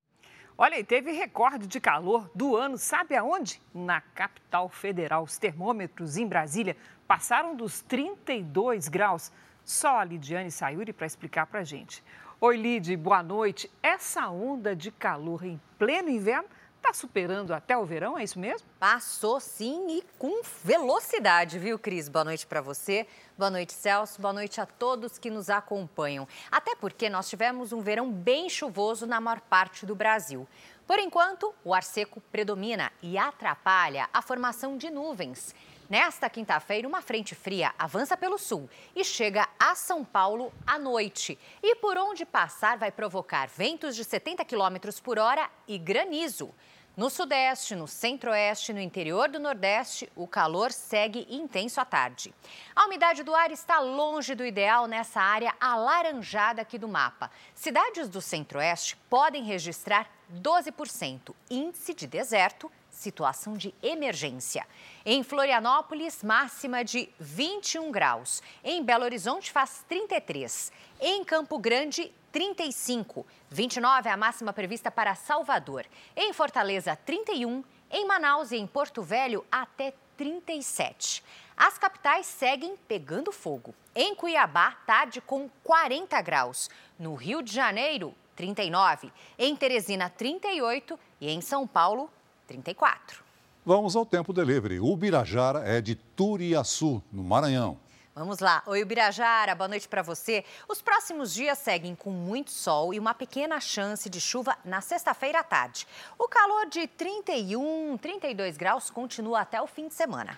[0.62, 3.62] Olha, e teve recorde de calor do ano, sabe aonde?
[3.74, 5.24] Na capital federal.
[5.24, 6.76] Os termômetros em Brasília
[7.08, 9.32] passaram dos 32 graus.
[9.64, 12.04] Só a Lidiane Sayuri para explicar para a gente.
[12.42, 13.72] Oi, Lid, boa noite.
[13.82, 18.66] Essa onda de calor em pleno inverno Está superando até o verão, é isso mesmo?
[18.80, 22.08] Passou sim e com velocidade, viu, Cris?
[22.08, 23.06] Boa noite para você,
[23.38, 26.26] boa noite, Celso, boa noite a todos que nos acompanham.
[26.50, 30.48] Até porque nós tivemos um verão bem chuvoso na maior parte do Brasil.
[30.88, 35.54] Por enquanto, o ar seco predomina e atrapalha a formação de nuvens.
[35.90, 41.36] Nesta quinta-feira, uma frente fria avança pelo sul e chega a São Paulo à noite.
[41.64, 46.54] E por onde passar, vai provocar ventos de 70 km por hora e granizo.
[46.96, 52.32] No Sudeste, no Centro-Oeste e no interior do Nordeste, o calor segue intenso à tarde.
[52.76, 57.32] A umidade do ar está longe do ideal nessa área alaranjada aqui do mapa.
[57.56, 64.68] Cidades do Centro-Oeste podem registrar 12%, índice de deserto, situação de emergência.
[65.06, 68.44] Em Florianópolis, máxima de 21 graus.
[68.64, 70.72] Em Belo Horizonte, faz 33.
[71.00, 73.26] Em Campo Grande, 35.
[73.50, 75.86] 29 é a máxima prevista para Salvador.
[76.16, 77.64] Em Fortaleza, 31.
[77.90, 81.24] Em Manaus e em Porto Velho, até 37.
[81.56, 83.74] As capitais seguem pegando fogo.
[83.96, 86.70] Em Cuiabá, tarde com 40 graus.
[86.98, 89.12] No Rio de Janeiro, 39.
[89.38, 91.00] Em Teresina, 38.
[91.22, 92.10] E em São Paulo,
[92.50, 93.24] 34.
[93.64, 94.80] Vamos ao tempo delivery.
[94.80, 97.78] O Birajara é de Turiaçu, no Maranhão.
[98.16, 98.64] Vamos lá.
[98.66, 100.44] Oi, Ubirajara, boa noite para você.
[100.68, 105.40] Os próximos dias seguem com muito sol e uma pequena chance de chuva na sexta-feira
[105.40, 105.88] à tarde.
[106.18, 110.38] O calor de 31, 32 graus continua até o fim de semana.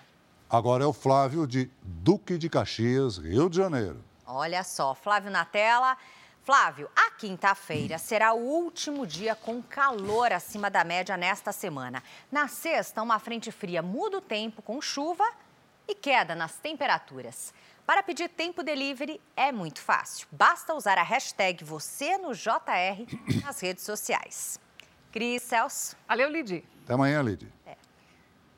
[0.50, 4.04] Agora é o Flávio de Duque de Caxias, Rio de Janeiro.
[4.26, 5.96] Olha só, Flávio na tela.
[6.44, 12.02] Flávio, a quinta-feira será o último dia com calor acima da média nesta semana.
[12.32, 15.24] Na sexta, uma frente fria muda o tempo com chuva
[15.86, 17.54] e queda nas temperaturas.
[17.86, 20.26] Para pedir tempo delivery é muito fácil.
[20.32, 23.06] Basta usar a hashtag você no JR
[23.40, 24.58] nas redes sociais.
[25.12, 25.96] Cris Celso.
[26.08, 26.64] Valeu, Lidi.
[26.82, 27.52] Até amanhã, Lidi.
[27.64, 27.76] É.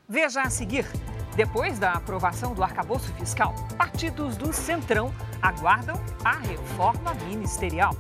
[0.09, 0.87] Veja a seguir.
[1.37, 5.13] Depois da aprovação do arcabouço fiscal, partidos do Centrão
[5.45, 7.95] aguardam a reforma ministerial.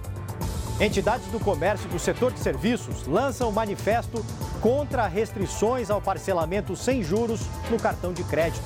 [0.80, 4.24] Entidades do comércio e do setor de serviços lançam manifesto
[4.62, 8.64] contra restrições ao parcelamento sem juros no cartão de crédito.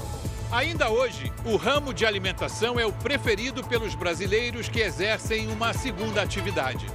[0.51, 6.23] Ainda hoje, o ramo de alimentação é o preferido pelos brasileiros que exercem uma segunda
[6.23, 6.87] atividade.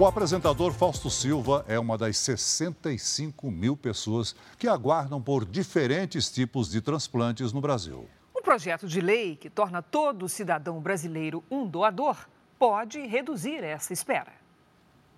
[0.00, 6.70] O apresentador Fausto Silva é uma das 65 mil pessoas que aguardam por diferentes tipos
[6.70, 8.08] de transplantes no Brasil.
[8.34, 12.16] Um projeto de lei que torna todo cidadão brasileiro um doador
[12.58, 14.32] pode reduzir essa espera.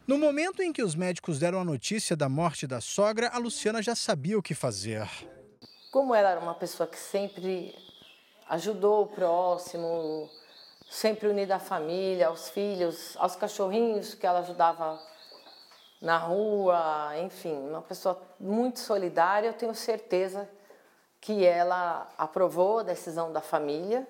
[0.05, 3.81] No momento em que os médicos deram a notícia da morte da sogra, a Luciana
[3.81, 5.09] já sabia o que fazer.
[5.93, 7.73] Como ela era uma pessoa que sempre
[8.49, 10.29] ajudou o próximo,
[10.93, 15.01] sempre unida à família, aos filhos, aos cachorrinhos que ela ajudava
[16.03, 20.47] na rua, enfim, uma pessoa muito solidária, eu tenho certeza
[21.19, 24.07] que ela aprovou a decisão da família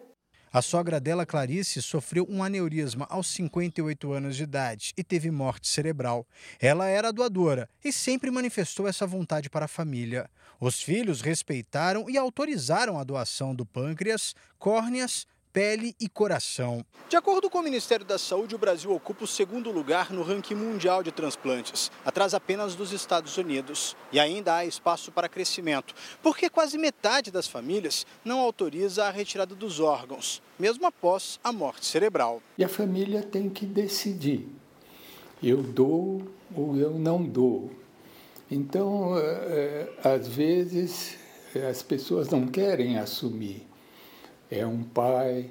[0.54, 5.66] a sogra dela, Clarice, sofreu um aneurisma aos 58 anos de idade e teve morte
[5.66, 6.26] cerebral.
[6.60, 10.28] Ela era doadora e sempre manifestou essa vontade para a família.
[10.60, 16.84] Os filhos respeitaram e autorizaram a doação do pâncreas, córneas, pele e coração.
[17.08, 20.54] De acordo com o Ministério da Saúde, o Brasil ocupa o segundo lugar no ranking
[20.54, 23.94] mundial de transplantes, atrás apenas dos Estados Unidos.
[24.10, 29.54] E ainda há espaço para crescimento, porque quase metade das famílias não autoriza a retirada
[29.54, 32.40] dos órgãos, mesmo após a morte cerebral.
[32.56, 34.48] E a família tem que decidir:
[35.42, 36.22] eu dou
[36.56, 37.70] ou eu não dou.
[38.50, 41.16] Então, é, às vezes,
[41.68, 43.66] as pessoas não querem assumir
[44.52, 45.50] é um pai,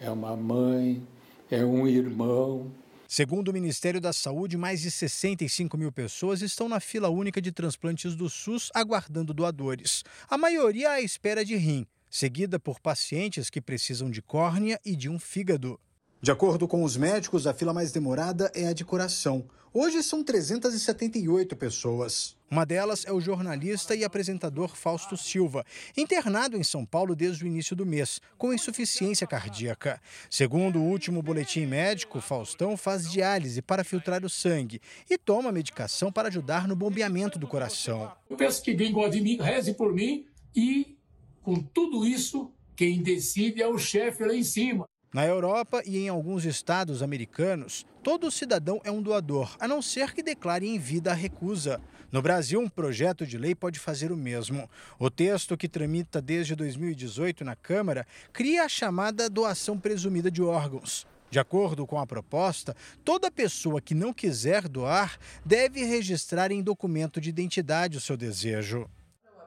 [0.00, 1.06] é uma mãe,
[1.48, 2.72] é um irmão.
[3.06, 7.52] Segundo o Ministério da Saúde, mais de 65 mil pessoas estão na fila única de
[7.52, 10.02] transplantes do SUS aguardando doadores.
[10.28, 11.86] A maioria à espera de rim.
[12.12, 15.78] seguida por pacientes que precisam de córnea e de um fígado.
[16.20, 19.44] De acordo com os médicos, a fila mais demorada é a de coração.
[19.72, 22.36] Hoje são 378 pessoas.
[22.50, 25.64] Uma delas é o jornalista e apresentador Fausto Silva,
[25.96, 30.02] internado em São Paulo desde o início do mês, com insuficiência cardíaca.
[30.28, 36.10] Segundo o último boletim médico, Faustão faz diálise para filtrar o sangue e toma medicação
[36.10, 38.10] para ajudar no bombeamento do coração.
[38.28, 40.96] Eu peço que quem gosta de mim reze por mim e,
[41.44, 44.84] com tudo isso, quem decide é o chefe lá em cima.
[45.12, 50.12] Na Europa e em alguns estados americanos, todo cidadão é um doador, a não ser
[50.12, 51.80] que declare em vida a recusa.
[52.10, 54.68] No Brasil, um projeto de lei pode fazer o mesmo.
[54.98, 61.06] O texto, que tramita desde 2018 na Câmara, cria a chamada doação presumida de órgãos.
[61.30, 67.20] De acordo com a proposta, toda pessoa que não quiser doar deve registrar em documento
[67.20, 68.90] de identidade o seu desejo.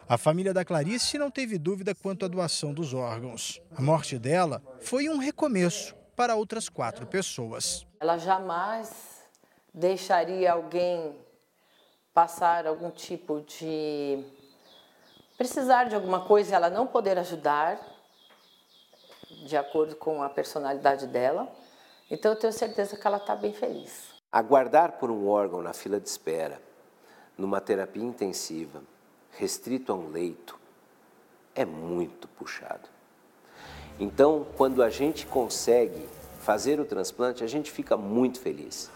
[0.07, 3.61] A família da Clarice não teve dúvida quanto à doação dos órgãos.
[3.75, 7.85] A morte dela foi um recomeço para outras quatro pessoas.
[7.99, 9.23] Ela jamais
[9.73, 11.15] deixaria alguém
[12.13, 14.23] passar algum tipo de.
[15.37, 17.79] precisar de alguma coisa e ela não poder ajudar,
[19.45, 21.51] de acordo com a personalidade dela.
[22.09, 24.13] Então eu tenho certeza que ela está bem feliz.
[24.31, 26.61] Aguardar por um órgão na fila de espera,
[27.37, 28.83] numa terapia intensiva,
[29.31, 30.59] restrito a um leito,
[31.55, 32.92] é muito puxado.
[33.99, 36.07] Então, quando a gente consegue
[36.39, 38.91] fazer o transplante, a gente fica muito feliz.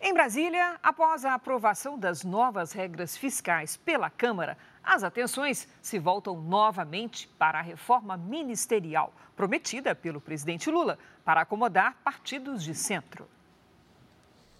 [0.00, 6.40] Em Brasília, após a aprovação das novas regras fiscais pela Câmara, as atenções se voltam
[6.40, 13.28] novamente para a reforma ministerial prometida pelo presidente Lula para acomodar partidos de centro.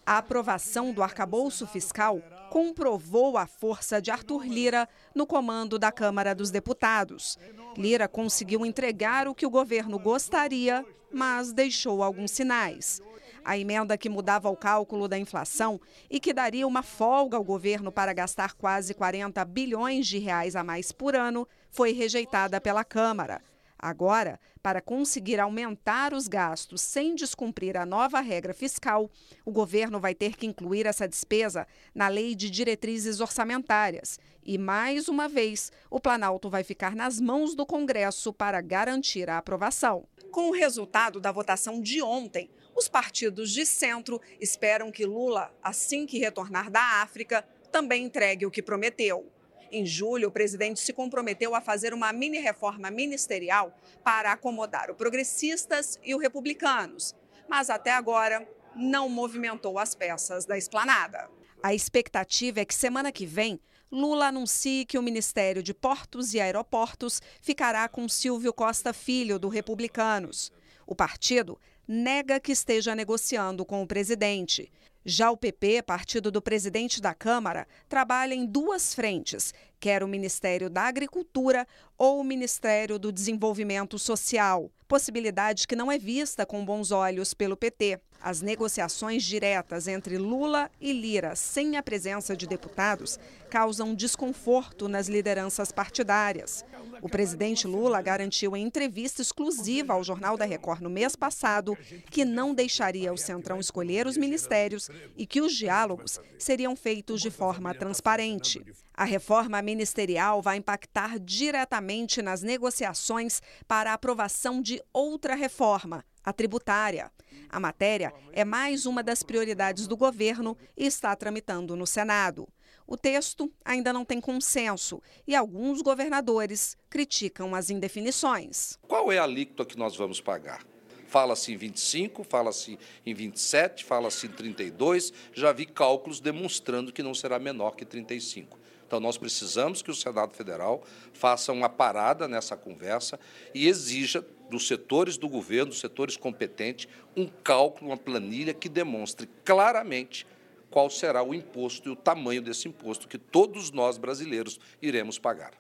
[0.09, 6.35] A aprovação do arcabouço fiscal comprovou a força de Arthur Lira no comando da Câmara
[6.35, 7.39] dos Deputados.
[7.77, 13.03] Lira conseguiu entregar o que o governo gostaria, mas deixou alguns sinais.
[13.45, 17.93] A emenda que mudava o cálculo da inflação e que daria uma folga ao governo
[17.93, 23.43] para gastar quase 40 bilhões de reais a mais por ano foi rejeitada pela Câmara.
[23.79, 29.09] Agora, para conseguir aumentar os gastos sem descumprir a nova regra fiscal,
[29.45, 31.65] o governo vai ter que incluir essa despesa
[31.95, 34.19] na lei de diretrizes orçamentárias.
[34.45, 39.39] E, mais uma vez, o Planalto vai ficar nas mãos do Congresso para garantir a
[39.39, 40.09] aprovação.
[40.33, 46.05] Com o resultado da votação de ontem, os partidos de centro esperam que Lula, assim
[46.05, 49.31] que retornar da África, também entregue o que prometeu.
[49.71, 55.99] Em julho, o presidente se comprometeu a fazer uma mini-reforma ministerial para acomodar o progressistas
[56.03, 57.15] e o republicanos,
[57.49, 61.29] mas até agora não movimentou as peças da esplanada.
[61.63, 66.41] A expectativa é que semana que vem Lula anuncie que o Ministério de Portos e
[66.41, 70.53] Aeroportos ficará com Silvio Costa Filho, do Republicanos.
[70.87, 74.71] O partido nega que esteja negociando com o presidente.
[75.11, 80.69] Já o PP, partido do presidente da Câmara, trabalha em duas frentes, quer o Ministério
[80.69, 81.67] da Agricultura
[81.99, 87.57] ou o Ministério do Desenvolvimento Social, possibilidade que não é vista com bons olhos pelo
[87.57, 88.01] PT.
[88.21, 95.09] As negociações diretas entre Lula e Lira, sem a presença de deputados, causam desconforto nas
[95.09, 96.65] lideranças partidárias.
[97.01, 101.77] O presidente Lula garantiu em entrevista exclusiva ao Jornal da Record no mês passado
[102.11, 107.31] que não deixaria o Centrão escolher os ministérios e que os diálogos seriam feitos de
[107.31, 108.65] forma transparente.
[108.93, 111.88] A reforma ministerial vai impactar diretamente
[112.23, 117.11] nas negociações para a aprovação de outra reforma, a tributária.
[117.49, 122.47] A matéria é mais uma das prioridades do governo e está tramitando no Senado.
[122.87, 128.79] O texto ainda não tem consenso e alguns governadores criticam as indefinições.
[128.87, 130.63] Qual é a alíquota que nós vamos pagar?
[131.07, 135.11] Fala-se em 25, fala-se em 27, fala-se em 32.
[135.33, 138.59] Já vi cálculos demonstrando que não será menor que 35.
[138.89, 143.21] Então, nós precisamos que o Senado Federal faça uma parada nessa conversa
[143.55, 149.29] e exija dos setores do governo, dos setores competentes, um cálculo, uma planilha que demonstre
[149.45, 150.27] claramente
[150.71, 155.53] qual será o imposto e o tamanho desse imposto que todos nós brasileiros iremos pagar.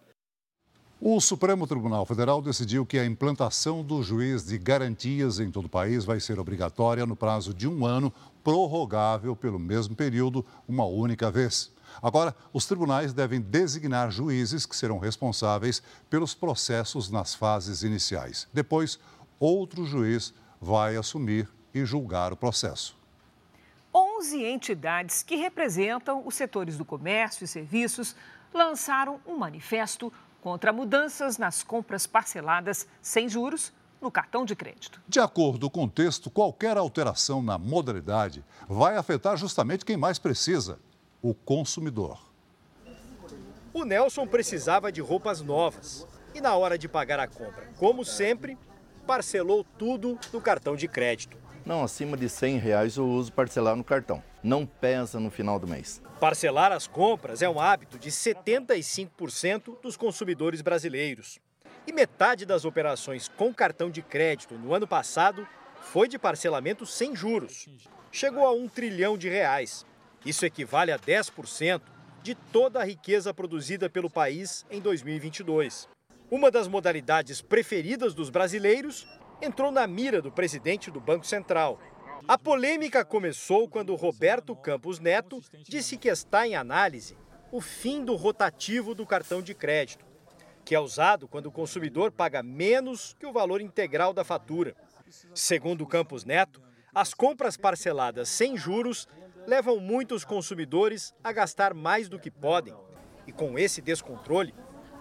[0.98, 5.68] O Supremo Tribunal Federal decidiu que a implantação do juiz de garantias em todo o
[5.68, 8.10] país vai ser obrigatória no prazo de um ano,
[8.42, 11.70] prorrogável pelo mesmo período, uma única vez.
[12.02, 18.46] Agora, os tribunais devem designar juízes que serão responsáveis pelos processos nas fases iniciais.
[18.52, 18.98] Depois,
[19.38, 22.96] outro juiz vai assumir e julgar o processo.
[23.94, 28.14] 11 entidades que representam os setores do comércio e serviços
[28.52, 35.00] lançaram um manifesto contra mudanças nas compras parceladas sem juros no cartão de crédito.
[35.08, 40.78] De acordo com o texto, qualquer alteração na modalidade vai afetar justamente quem mais precisa,
[41.22, 42.18] o consumidor.
[43.72, 48.56] O Nelson precisava de roupas novas e, na hora de pagar a compra, como sempre,
[49.06, 51.36] parcelou tudo no cartão de crédito.
[51.64, 54.22] Não, acima de 100 reais eu uso parcelar no cartão.
[54.42, 56.00] Não pesa no final do mês.
[56.18, 61.38] Parcelar as compras é um hábito de 75% dos consumidores brasileiros.
[61.86, 65.46] E metade das operações com cartão de crédito no ano passado
[65.80, 67.66] foi de parcelamento sem juros.
[68.10, 69.84] Chegou a um trilhão de reais.
[70.24, 71.80] Isso equivale a 10%
[72.22, 75.88] de toda a riqueza produzida pelo país em 2022.
[76.30, 79.06] Uma das modalidades preferidas dos brasileiros
[79.40, 81.80] entrou na mira do presidente do Banco Central.
[82.26, 87.16] A polêmica começou quando Roberto Campos Neto disse que está em análise
[87.50, 90.04] o fim do rotativo do cartão de crédito,
[90.64, 94.76] que é usado quando o consumidor paga menos que o valor integral da fatura.
[95.34, 96.60] Segundo Campos Neto,
[96.94, 99.08] as compras parceladas sem juros
[99.48, 102.76] levam muitos consumidores a gastar mais do que podem
[103.26, 104.54] e, com esse descontrole,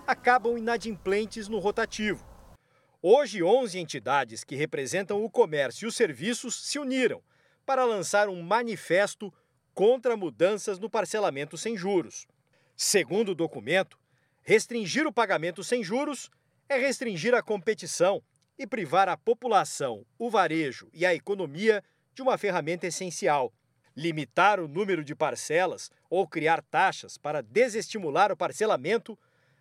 [0.08, 2.26] acabam inadimplentes no rotativo.
[3.02, 7.22] Hoje, 11 entidades que representam o comércio e os serviços se uniram
[7.66, 9.34] para lançar um manifesto
[9.74, 12.26] contra mudanças no parcelamento sem juros.
[12.74, 14.00] Segundo o documento,
[14.44, 16.32] restringir o pagamento sem juros
[16.70, 18.24] é restringir a competição
[18.58, 21.84] e privar a população, o varejo e a economia
[22.16, 23.52] de uma ferramenta essencial.
[23.98, 29.18] Limitar o número de parcelas ou criar taxas para desestimular o parcelamento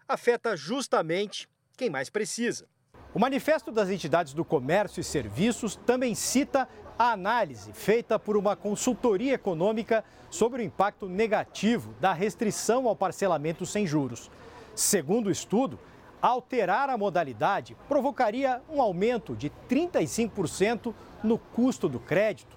[0.07, 2.69] afeta justamente quem mais precisa.
[3.15, 6.69] O Manifesto das Entidades do Comércio e Serviços também cita
[6.99, 13.65] a análise feita por uma consultoria econômica sobre o impacto negativo da restrição ao parcelamento
[13.65, 14.31] sem juros.
[14.75, 15.79] Segundo o estudo,
[16.21, 22.56] alterar a modalidade provocaria um aumento de 35% no custo do crédito.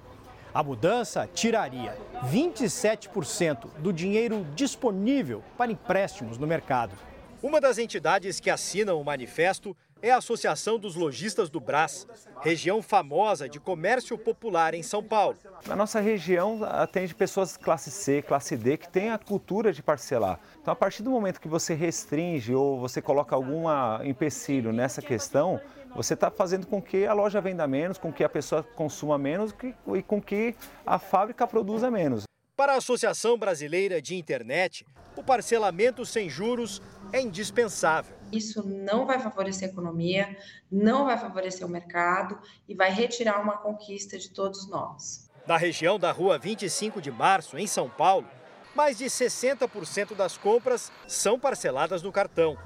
[0.52, 1.96] A mudança tiraria
[2.32, 6.94] 27% do dinheiro disponível para empréstimos no mercado.
[7.42, 12.08] Uma das entidades que assinam o manifesto é a Associação dos Lojistas do Brás,
[12.42, 15.38] região famosa de comércio popular em São Paulo.
[15.70, 20.40] A nossa região atende pessoas classe C, classe D, que têm a cultura de parcelar.
[20.62, 23.66] Então, a partir do momento que você restringe ou você coloca algum
[24.04, 25.62] empecilho nessa questão,
[25.96, 29.54] você está fazendo com que a loja venda menos, com que a pessoa consuma menos
[29.96, 32.24] e com que a fábrica produza menos.
[32.56, 34.86] Para a Associação Brasileira de Internet,
[35.16, 36.82] o parcelamento sem juros
[37.14, 38.16] é indispensável.
[38.32, 40.38] Isso não vai favorecer a economia,
[40.70, 42.38] não vai favorecer o mercado
[42.68, 45.30] e vai retirar uma conquista de todos nós.
[45.48, 48.28] Na região da Rua 25 de Março, em São Paulo,
[48.76, 52.58] mais de 60% das compras são parceladas no cartão.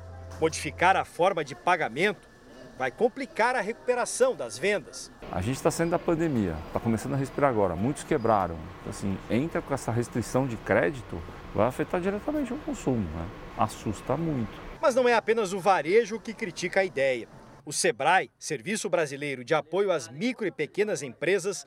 [0.41, 2.32] Modificar a forma de pagamento
[2.77, 5.11] vai complicar a recuperação das vendas.
[5.31, 7.75] A gente está saindo da pandemia, está começando a respirar agora.
[7.75, 8.57] Muitos quebraram.
[8.81, 11.21] Então, assim, entra com essa restrição de crédito,
[11.53, 13.07] vai afetar diretamente o consumo.
[13.09, 13.27] Né?
[13.57, 14.51] Assusta muito.
[14.81, 17.27] Mas não é apenas o varejo que critica a ideia.
[17.65, 21.65] O SEBRAE, Serviço Brasileiro de Apoio às Micro e Pequenas Empresas,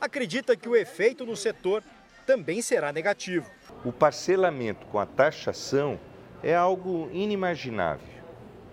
[0.00, 1.82] acredita que o efeito no setor
[2.26, 3.50] também será negativo.
[3.84, 5.98] O parcelamento com a taxação
[6.42, 8.17] é algo inimaginável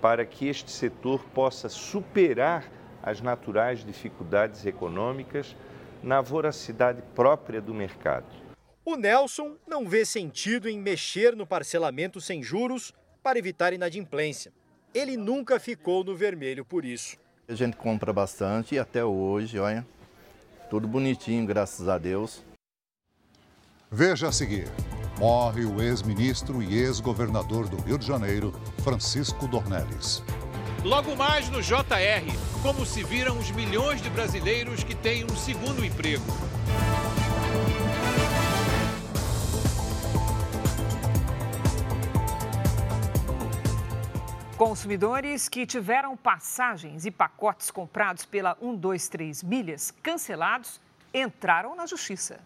[0.06, 5.56] para que este setor possa superar as naturais dificuldades econômicas
[6.04, 8.28] na voracidade própria do mercado.
[8.86, 12.94] O Nelson não vê sentido em mexer no parcelamento sem juros
[13.24, 14.54] para evitar inadimplência.
[14.94, 17.18] Ele nunca ficou no vermelho por isso.
[17.48, 19.84] A gente compra bastante e até hoje, olha,
[20.70, 22.44] tudo bonitinho, graças a Deus.
[23.90, 24.68] Veja a seguir.
[25.18, 28.54] Morre o ex-ministro e ex-governador do Rio de Janeiro,
[28.84, 30.22] Francisco Dornelles.
[30.84, 31.82] Logo mais no JR,
[32.62, 36.26] como se viram os milhões de brasileiros que têm um segundo emprego.
[44.58, 50.82] Consumidores que tiveram passagens e pacotes comprados pela 123 Milhas cancelados
[51.14, 52.40] entraram na justiça.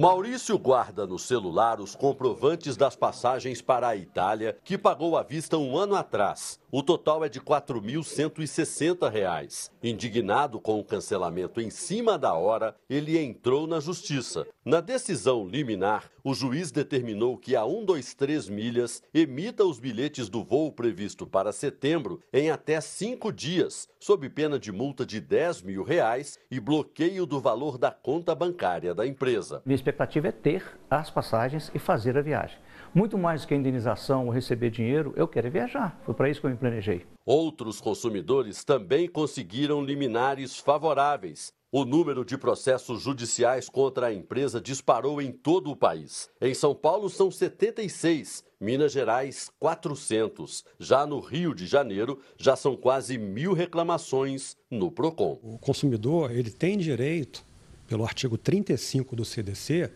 [0.00, 5.58] Maurício guarda no celular os comprovantes das passagens para a Itália, que pagou à vista
[5.58, 6.60] um ano atrás.
[6.70, 9.72] O total é de R$ 4.160.
[9.82, 14.46] Indignado com o cancelamento em cima da hora, ele entrou na justiça.
[14.64, 20.70] Na decisão liminar, o juiz determinou que a 123 Milhas emita os bilhetes do voo
[20.70, 26.38] previsto para setembro em até cinco dias, sob pena de multa de 10 mil reais
[26.50, 29.62] e bloqueio do valor da conta bancária da empresa.
[29.88, 32.58] Expectativa é ter as passagens e fazer a viagem.
[32.94, 35.98] muito mais do que a indenização ou receber dinheiro, eu quero é viajar.
[36.04, 37.06] Foi para isso que eu me planejei.
[37.24, 41.52] Outros consumidores também conseguiram liminares favoráveis.
[41.72, 46.28] O número de processos judiciais contra a empresa disparou em todo o país.
[46.40, 50.64] Em São Paulo são 76, Minas Gerais 400.
[50.78, 55.38] Já no Rio de Janeiro já são quase mil reclamações no Procon.
[55.42, 57.44] O consumidor ele tem direito,
[57.88, 59.90] pelo artigo 35 do CDC,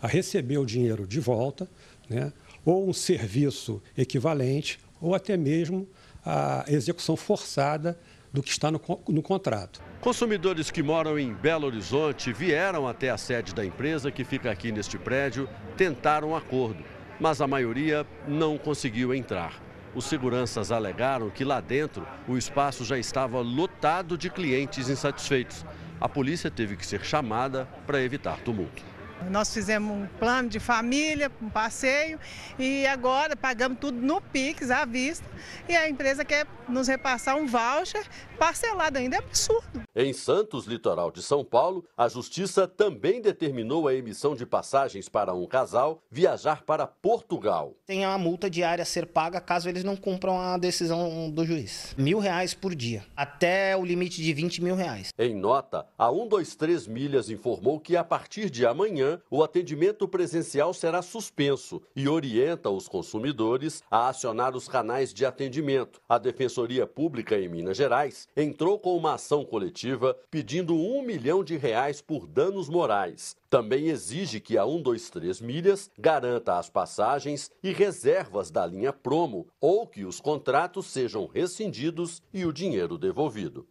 [0.00, 1.68] a receber o dinheiro de volta,
[2.08, 2.32] né,
[2.64, 5.88] ou um serviço equivalente, ou até mesmo
[6.24, 7.98] a execução forçada
[8.32, 9.80] do que está no, no contrato.
[10.00, 14.70] Consumidores que moram em Belo Horizonte vieram até a sede da empresa, que fica aqui
[14.70, 16.84] neste prédio, tentaram um acordo,
[17.18, 19.60] mas a maioria não conseguiu entrar.
[19.94, 25.64] Os seguranças alegaram que lá dentro o espaço já estava lotado de clientes insatisfeitos.
[26.00, 28.82] A polícia teve que ser chamada para evitar tumulto.
[29.30, 32.20] Nós fizemos um plano de família, um passeio
[32.56, 35.26] e agora pagamos tudo no Pix à vista
[35.68, 38.04] e a empresa quer nos repassar um voucher
[38.38, 39.82] parcelado ainda, é absurdo.
[39.94, 45.34] Em Santos, litoral de São Paulo, a justiça também determinou a emissão de passagens para
[45.34, 47.74] um casal viajar para Portugal.
[47.84, 51.94] Tem uma multa diária a ser paga caso eles não cumpram a decisão do juiz.
[51.98, 55.12] Mil reais por dia, até o limite de 20 mil reais.
[55.18, 61.02] Em nota, a 123 Milhas informou que a partir de amanhã o atendimento presencial será
[61.02, 66.00] suspenso e orienta os consumidores a acionar os canais de atendimento.
[66.08, 71.56] A Defensoria Pública em Minas Gerais entrou com uma ação coletiva pedindo um milhão de
[71.56, 73.36] reais por danos morais.
[73.50, 79.86] Também exige que a 123 Milhas garanta as passagens e reservas da linha promo ou
[79.86, 83.66] que os contratos sejam rescindidos e o dinheiro devolvido.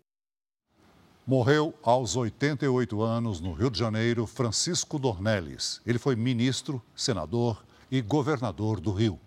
[1.25, 5.81] Morreu aos 88 anos no Rio de Janeiro Francisco Dornelles.
[5.85, 9.19] Ele foi ministro, senador e governador do Rio.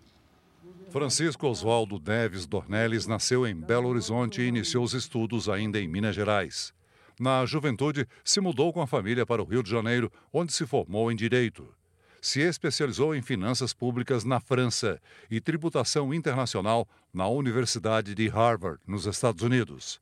[0.91, 6.13] Francisco Oswaldo Neves Dornelles nasceu em Belo Horizonte e iniciou os estudos ainda em Minas
[6.13, 6.73] Gerais.
[7.17, 11.09] Na juventude, se mudou com a família para o Rio de Janeiro, onde se formou
[11.09, 11.73] em Direito.
[12.21, 19.05] Se especializou em finanças públicas na França e tributação internacional na Universidade de Harvard, nos
[19.05, 20.01] Estados Unidos.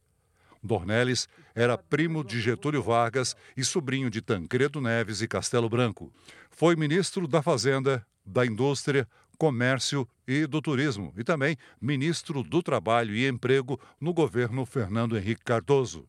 [0.62, 6.12] Dornelles era primo de Getúlio Vargas e sobrinho de Tancredo Neves e Castelo Branco.
[6.50, 9.08] Foi ministro da Fazenda, da Indústria,
[9.40, 15.46] Comércio e do Turismo e também ministro do Trabalho e Emprego no governo Fernando Henrique
[15.46, 16.06] Cardoso.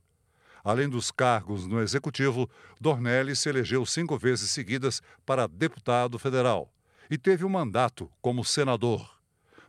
[0.64, 2.50] Além dos cargos no Executivo,
[2.80, 6.74] Dornelles se elegeu cinco vezes seguidas para deputado federal
[7.08, 9.08] e teve um mandato como senador.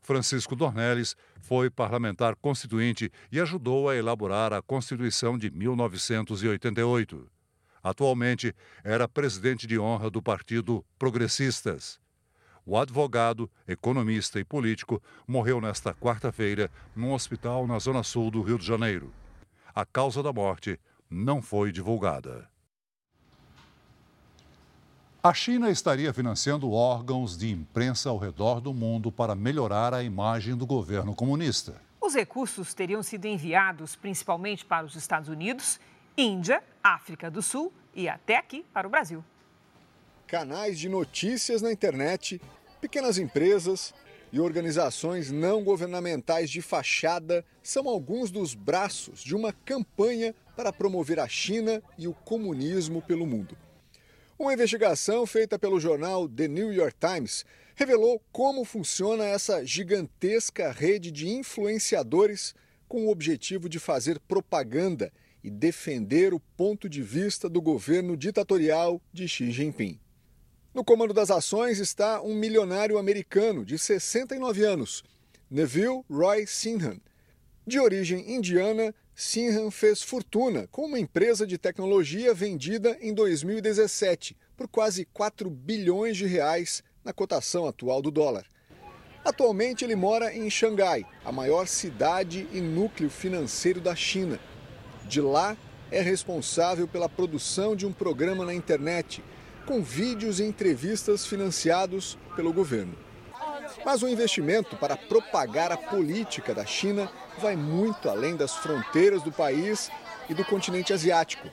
[0.02, 7.30] Francisco Dornelles foi parlamentar constituinte e ajudou a elaborar a Constituição de 1988.
[7.84, 12.01] Atualmente, era presidente de honra do Partido Progressistas.
[12.66, 18.58] O advogado, economista e político morreu nesta quarta-feira num hospital na zona sul do Rio
[18.58, 19.12] de Janeiro.
[19.74, 22.50] A causa da morte não foi divulgada.
[25.24, 30.56] A China estaria financiando órgãos de imprensa ao redor do mundo para melhorar a imagem
[30.56, 31.80] do governo comunista.
[32.02, 35.80] Os recursos teriam sido enviados principalmente para os Estados Unidos,
[36.18, 39.24] Índia, África do Sul e até aqui para o Brasil.
[40.32, 42.40] Canais de notícias na internet,
[42.80, 43.94] pequenas empresas
[44.32, 51.20] e organizações não governamentais de fachada são alguns dos braços de uma campanha para promover
[51.20, 53.58] a China e o comunismo pelo mundo.
[54.40, 61.12] Uma investigação feita pelo jornal The New York Times revelou como funciona essa gigantesca rede
[61.12, 62.56] de influenciadores
[62.88, 65.12] com o objetivo de fazer propaganda
[65.44, 70.00] e defender o ponto de vista do governo ditatorial de Xi Jinping.
[70.74, 75.04] No comando das ações está um milionário americano de 69 anos,
[75.50, 76.98] Neville Roy Sinhan.
[77.68, 84.70] De origem indiana, Sinhan fez fortuna com uma empresa de tecnologia vendida em 2017 por
[84.70, 88.46] quase 4 bilhões de reais na cotação atual do dólar.
[89.26, 94.40] Atualmente ele mora em Xangai, a maior cidade e núcleo financeiro da China.
[95.06, 95.58] De lá,
[95.92, 99.22] é responsável pela produção de um programa na internet,
[99.66, 102.96] com vídeos e entrevistas financiados pelo governo.
[103.86, 109.32] Mas o investimento para propagar a política da China vai muito além das fronteiras do
[109.32, 109.90] país
[110.30, 111.48] e do continente asiático.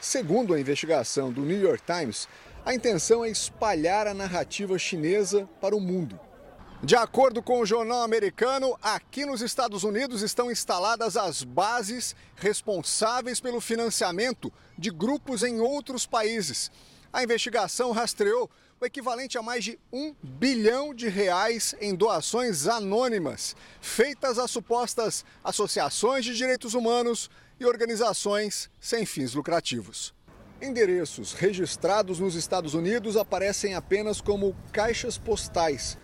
[0.00, 2.28] Segundo a investigação do New York Times,
[2.64, 6.18] a intenção é espalhar a narrativa chinesa para o mundo.
[6.82, 13.38] De acordo com o jornal americano, aqui nos Estados Unidos estão instaladas as bases responsáveis
[13.38, 16.70] pelo financiamento de grupos em outros países.
[17.12, 18.48] A investigação rastreou
[18.80, 25.24] o equivalente a mais de um bilhão de reais em doações anônimas, feitas a supostas
[25.42, 30.14] associações de direitos humanos e organizações sem fins lucrativos.
[30.62, 35.98] Endereços registrados nos Estados Unidos aparecem apenas como caixas postais,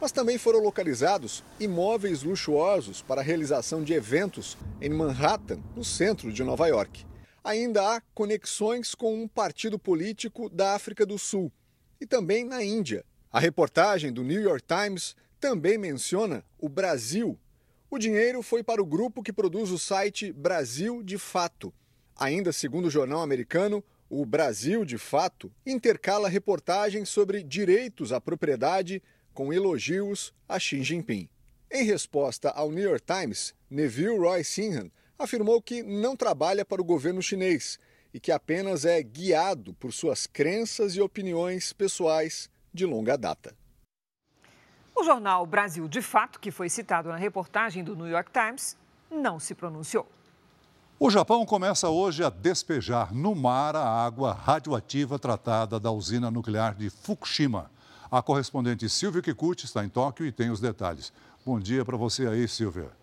[0.00, 6.32] mas também foram localizados imóveis luxuosos para a realização de eventos em Manhattan, no centro
[6.32, 7.04] de Nova York.
[7.44, 11.50] Ainda há conexões com um partido político da África do Sul
[12.00, 13.04] e também na Índia.
[13.32, 17.36] A reportagem do New York Times também menciona o Brasil.
[17.90, 21.74] O dinheiro foi para o grupo que produz o site Brasil de Fato.
[22.16, 29.02] Ainda segundo o jornal americano, o Brasil de Fato intercala reportagens sobre direitos à propriedade
[29.34, 31.28] com elogios a Xi Jinping.
[31.70, 34.90] Em resposta ao New York Times, Neville Roy Sinhan
[35.22, 37.78] afirmou que não trabalha para o governo chinês
[38.12, 43.54] e que apenas é guiado por suas crenças e opiniões pessoais de longa data.
[44.94, 48.76] O jornal Brasil de Fato, que foi citado na reportagem do New York Times,
[49.10, 50.06] não se pronunciou.
[50.98, 56.74] O Japão começa hoje a despejar no mar a água radioativa tratada da usina nuclear
[56.74, 57.70] de Fukushima.
[58.10, 61.12] A correspondente Silvia Kikuchi está em Tóquio e tem os detalhes.
[61.44, 63.01] Bom dia para você aí, Silvia.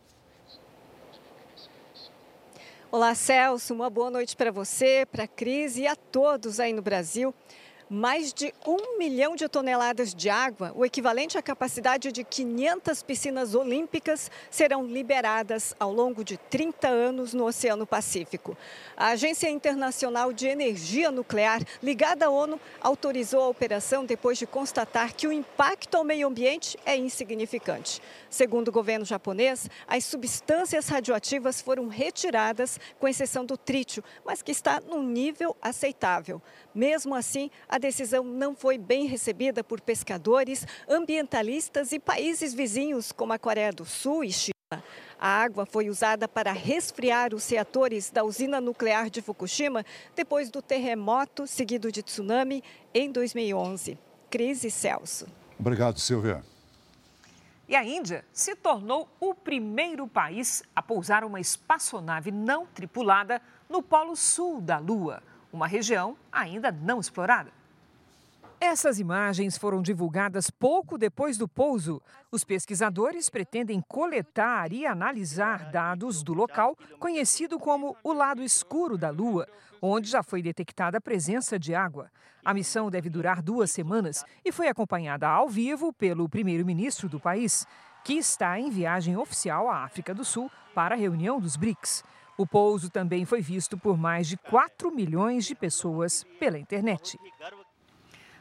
[2.92, 3.72] Olá, Celso.
[3.72, 7.32] Uma boa noite para você, para a Cris e a todos aí no Brasil
[7.90, 13.56] mais de um milhão de toneladas de água, o equivalente à capacidade de 500 piscinas
[13.56, 18.56] olímpicas, serão liberadas ao longo de 30 anos no Oceano Pacífico.
[18.96, 25.16] A Agência Internacional de Energia Nuclear, ligada à ONU, autorizou a operação depois de constatar
[25.16, 28.02] que o impacto ao meio ambiente é insignificante.
[28.30, 34.52] Segundo o governo japonês, as substâncias radioativas foram retiradas, com exceção do trítio, mas que
[34.52, 36.40] está num nível aceitável.
[36.74, 43.34] Mesmo assim, a decisão não foi bem recebida por pescadores, ambientalistas e países vizinhos, como
[43.34, 44.54] a Coreia do Sul e China.
[45.20, 49.84] A água foi usada para resfriar os reatores da usina nuclear de Fukushima
[50.16, 52.64] depois do terremoto seguido de tsunami
[52.94, 53.98] em 2011.
[54.30, 55.28] Crise Celso.
[55.60, 56.44] Obrigado, Silvia.
[57.68, 63.82] E a Índia se tornou o primeiro país a pousar uma espaçonave não tripulada no
[63.82, 67.52] polo sul da Lua uma região ainda não explorada.
[68.62, 72.02] Essas imagens foram divulgadas pouco depois do pouso.
[72.30, 79.10] Os pesquisadores pretendem coletar e analisar dados do local conhecido como o lado escuro da
[79.10, 79.48] Lua,
[79.82, 82.12] onde já foi detectada a presença de água.
[82.44, 87.66] A missão deve durar duas semanas e foi acompanhada ao vivo pelo primeiro-ministro do país,
[88.04, 92.04] que está em viagem oficial à África do Sul para a reunião dos BRICS.
[92.40, 97.20] O pouso também foi visto por mais de 4 milhões de pessoas pela internet.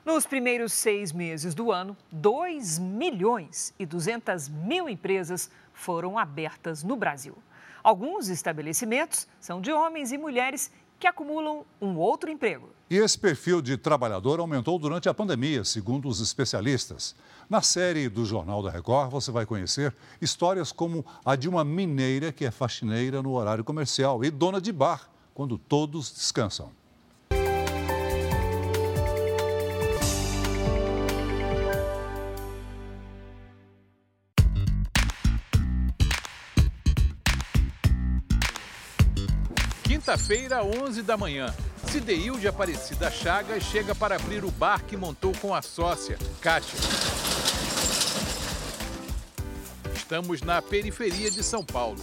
[0.05, 6.95] Nos primeiros seis meses do ano, 2 milhões e 200 mil empresas foram abertas no
[6.95, 7.37] Brasil.
[7.83, 12.71] Alguns estabelecimentos são de homens e mulheres que acumulam um outro emprego.
[12.91, 17.15] E esse perfil de trabalhador aumentou durante a pandemia, segundo os especialistas.
[17.49, 22.33] Na série do Jornal da Record, você vai conhecer histórias como a de uma mineira
[22.33, 26.78] que é faxineira no horário comercial e dona de bar, quando todos descansam.
[40.09, 41.55] Quinta-feira, 11 da manhã.
[41.91, 46.79] Cideil de Aparecida Chagas chega para abrir o bar que montou com a sócia, Kátia.
[49.95, 52.03] Estamos na periferia de São Paulo.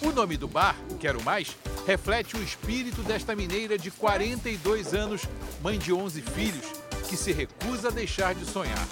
[0.00, 1.56] O nome do bar, Quero Mais,
[1.88, 5.22] reflete o espírito desta mineira de 42 anos,
[5.60, 6.66] mãe de 11 filhos,
[7.08, 8.86] que se recusa a deixar de sonhar.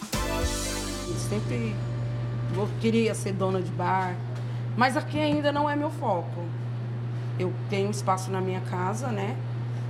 [1.29, 1.77] Sempre
[2.81, 4.17] queria ser dona de bar,
[4.77, 6.58] mas aqui ainda não é meu foco.
[7.39, 9.37] Eu tenho espaço na minha casa, né?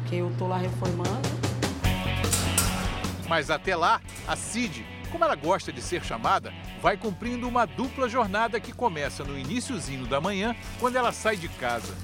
[0.06, 1.28] Que eu tô lá reformando.
[3.26, 8.08] Mas até lá, a Cid, como ela gosta de ser chamada, vai cumprindo uma dupla
[8.08, 11.94] jornada que começa no iníciozinho da manhã, quando ela sai de casa.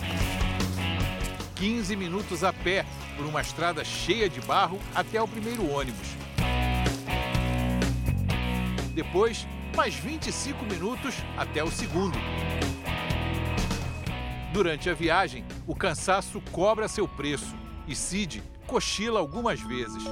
[1.57, 2.85] 15 minutos a pé,
[3.17, 6.09] por uma estrada cheia de barro até o primeiro ônibus.
[8.95, 12.19] Depois, mais 25 minutos até o segundo.
[14.55, 17.57] Durante a viagem, o cansaço cobra seu preço
[17.89, 20.05] e Cid cochila algumas vezes.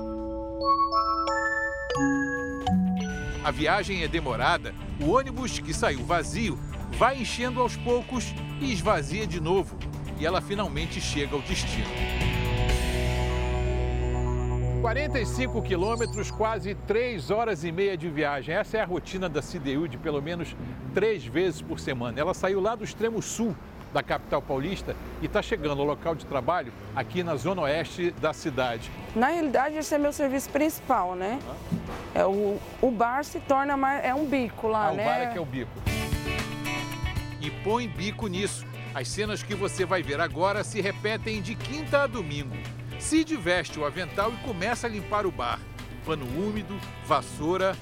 [3.45, 6.59] A viagem é demorada, o ônibus que saiu vazio
[6.99, 9.79] vai enchendo aos poucos e esvazia de novo,
[10.19, 11.87] e ela finalmente chega ao destino.
[14.81, 18.57] 45 quilômetros, quase 3 horas e meia de viagem.
[18.57, 20.57] Essa é a rotina da CDU de pelo menos
[20.93, 22.19] três vezes por semana.
[22.19, 23.55] Ela saiu lá do extremo sul
[23.93, 28.33] da capital paulista e está chegando ao local de trabalho aqui na zona oeste da
[28.33, 28.91] cidade.
[29.15, 31.39] Na realidade, esse é meu serviço principal, né?
[32.15, 34.05] É o, o bar se torna mais.
[34.05, 35.03] É um bico lá, ah, né?
[35.03, 35.71] O bar é que é o bico.
[37.41, 38.65] E põe bico nisso.
[38.95, 42.55] As cenas que você vai ver agora se repetem de quinta a domingo.
[42.99, 45.59] Cid veste o avental e começa a limpar o bar.
[46.05, 47.77] Pano úmido, vassoura.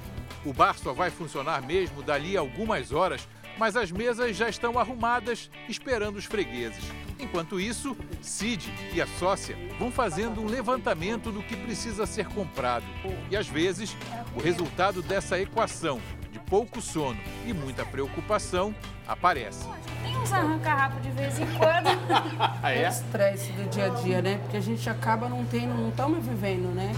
[0.45, 4.79] O bar só vai funcionar mesmo dali a algumas horas, mas as mesas já estão
[4.79, 6.83] arrumadas, esperando os fregueses.
[7.19, 12.87] Enquanto isso, Cid e a sócia vão fazendo um levantamento do que precisa ser comprado.
[13.31, 13.97] E às vezes,
[14.35, 16.01] o resultado dessa equação
[16.33, 18.75] de pouco sono e muita preocupação
[19.07, 19.69] aparece.
[20.03, 21.89] Tem uns arranca-rabo de vez em quando.
[22.63, 22.87] ah, é?
[22.87, 24.39] o estresse do dia a dia, né?
[24.39, 26.93] Porque a gente acaba não tendo, não estamos vivendo, né?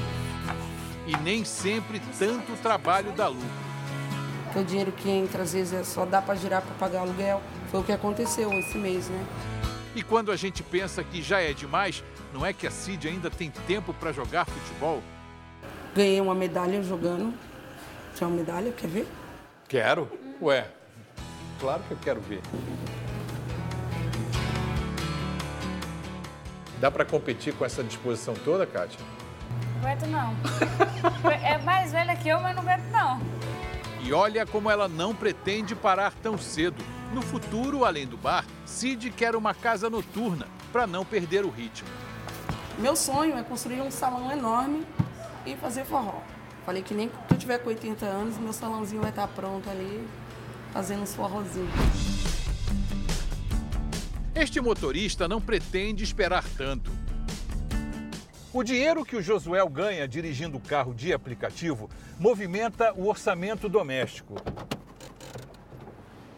[1.07, 3.62] E nem sempre tanto trabalho dá lucro.
[4.55, 7.41] O dinheiro que entra, às vezes, é só dá para girar para pagar aluguel.
[7.71, 9.25] Foi o que aconteceu esse mês, né?
[9.95, 13.31] E quando a gente pensa que já é demais, não é que a Cid ainda
[13.31, 15.03] tem tempo para jogar futebol?
[15.95, 17.35] Ganhei uma medalha jogando.
[18.15, 19.09] Tinha uma medalha, quer ver?
[19.69, 20.11] Quero.
[20.41, 20.67] Ué,
[21.59, 22.41] claro que eu quero ver.
[26.79, 28.99] Dá para competir com essa disposição toda, Kátia?
[29.81, 30.35] Não aguento, não.
[31.43, 33.21] É mais velha que eu, mas não aguento, não.
[34.05, 36.83] E olha como ela não pretende parar tão cedo.
[37.15, 41.89] No futuro, além do bar, Cid quer uma casa noturna para não perder o ritmo.
[42.79, 44.85] Meu sonho é construir um salão enorme
[45.47, 46.21] e fazer forró.
[46.67, 50.07] Falei que nem que eu tiver com 80 anos, meu salãozinho vai estar pronto ali,
[50.73, 51.71] fazendo uns forrozinhos.
[54.35, 56.91] Este motorista não pretende esperar tanto.
[58.55, 61.89] O dinheiro que o Josuel ganha dirigindo o carro de aplicativo
[62.19, 64.35] movimenta o orçamento doméstico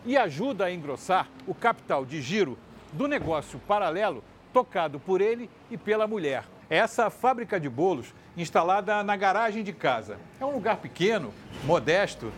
[0.06, 2.56] e ajuda a engrossar o capital de giro
[2.92, 6.44] do negócio paralelo tocado por ele e pela mulher.
[6.70, 10.16] Essa fábrica de bolos instalada na garagem de casa.
[10.38, 11.34] É um lugar pequeno,
[11.64, 12.32] modesto,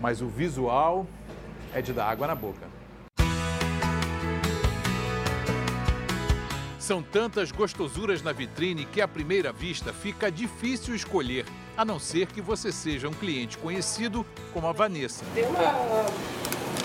[0.00, 1.04] mas o visual
[1.74, 2.73] é de dar água na boca.
[6.84, 11.46] São tantas gostosuras na vitrine que à primeira vista fica difícil escolher,
[11.78, 14.22] a não ser que você seja um cliente conhecido
[14.52, 15.24] como a Vanessa.
[15.32, 15.62] Tem uma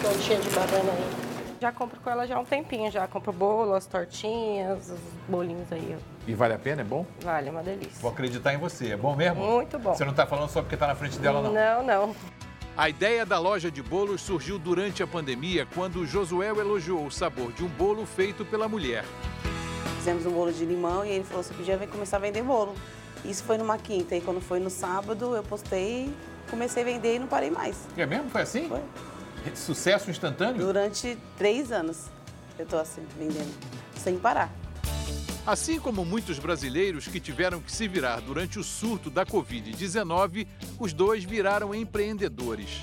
[0.02, 1.58] tortinha de banana aí.
[1.60, 5.70] Já compro com ela já há um tempinho, já compro bolo, as tortinhas, os bolinhos
[5.70, 5.98] aí.
[6.26, 6.80] E vale a pena?
[6.80, 7.06] É bom?
[7.22, 8.00] Vale, é uma delícia.
[8.00, 8.92] Vou acreditar em você.
[8.92, 9.44] É bom mesmo?
[9.44, 9.94] Muito bom.
[9.94, 11.52] Você não está falando só porque está na frente dela, não?
[11.52, 12.16] Não, não.
[12.78, 17.52] A ideia da loja de bolos surgiu durante a pandemia, quando Josué elogiou o sabor
[17.52, 19.04] de um bolo feito pela mulher.
[20.10, 22.74] Fizemos um bolo de limão e ele falou que podia começar a vender bolo.
[23.24, 26.12] Isso foi numa quinta e quando foi no sábado eu postei,
[26.50, 27.78] comecei a vender e não parei mais.
[27.96, 28.28] É mesmo?
[28.32, 28.68] Foi assim?
[28.68, 28.82] Foi.
[29.54, 30.66] Sucesso instantâneo?
[30.66, 32.06] Durante três anos
[32.58, 33.54] eu tô assim, vendendo,
[33.98, 34.52] sem parar.
[35.46, 40.48] Assim como muitos brasileiros que tiveram que se virar durante o surto da Covid-19,
[40.80, 42.82] os dois viraram empreendedores.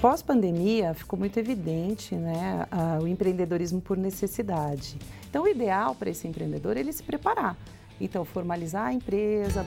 [0.00, 2.66] Pós-pandemia, ficou muito evidente né,
[3.02, 4.96] o empreendedorismo por necessidade.
[5.28, 7.56] Então, o ideal para esse empreendedor é ele se preparar.
[8.00, 9.66] Então, formalizar a empresa.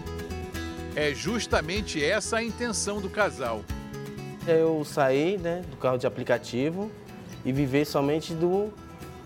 [0.96, 3.62] É justamente essa a intenção do casal.
[4.48, 6.90] Eu saí né, do carro de aplicativo
[7.44, 8.74] e viver somente do,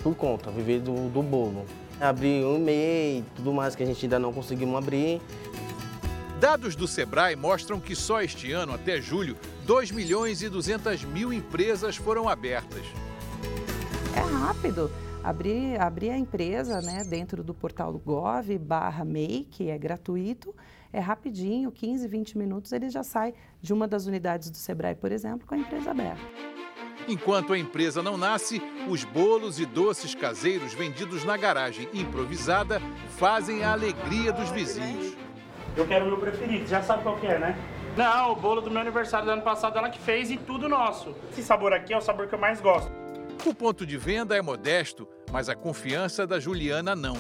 [0.01, 1.65] por conta, viver do, do bolo.
[2.01, 5.21] Abrir um e-mail, tudo mais que a gente ainda não conseguimos abrir.
[6.39, 11.33] Dados do Sebrae mostram que só este ano, até julho, 2 milhões e 200 mil
[11.33, 12.85] empresas foram abertas.
[14.15, 14.91] É rápido.
[15.23, 20.53] Abrir, abrir a empresa né, dentro do portal do Gov barra MEI, que é gratuito,
[20.93, 25.11] é rapidinho, 15, 20 minutos, ele já sai de uma das unidades do Sebrae, por
[25.11, 26.21] exemplo, com a empresa aberta.
[27.07, 32.79] Enquanto a empresa não nasce, os bolos e doces caseiros vendidos na garagem improvisada
[33.17, 35.17] fazem a alegria dos vizinhos.
[35.75, 37.74] Eu quero o meu preferido, já sabe qual é, né?
[37.95, 41.15] Não, o bolo do meu aniversário do ano passado ela que fez e tudo nosso.
[41.31, 42.91] Esse sabor aqui é o sabor que eu mais gosto.
[43.45, 47.15] O ponto de venda é modesto, mas a confiança da Juliana não.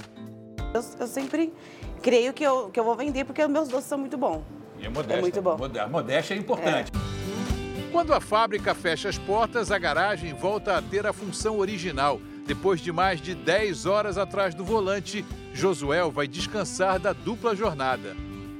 [0.73, 1.53] Eu, eu sempre
[2.01, 4.43] creio que eu, que eu vou vender porque os meus doces são muito bons.
[4.77, 5.13] E é modesto.
[5.17, 5.57] É muito bom.
[5.81, 6.91] A modéstia é importante.
[6.91, 7.91] É.
[7.91, 12.19] Quando a fábrica fecha as portas, a garagem volta a ter a função original.
[12.45, 18.15] Depois de mais de 10 horas atrás do volante, Josuel vai descansar da dupla jornada.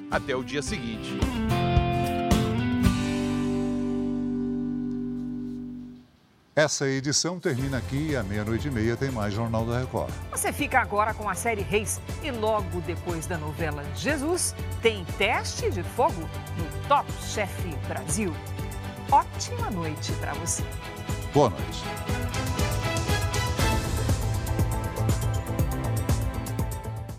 [0.10, 1.20] Até o dia seguinte.
[6.58, 10.10] Essa edição termina aqui e à meia-noite e meia tem mais Jornal da Record.
[10.32, 15.70] Você fica agora com a série Reis e logo depois da novela Jesus tem teste
[15.70, 16.22] de fogo
[16.58, 17.52] no Top Chef
[17.90, 18.34] Brasil.
[19.12, 20.64] Ótima noite para você.
[21.34, 21.84] Boa noite.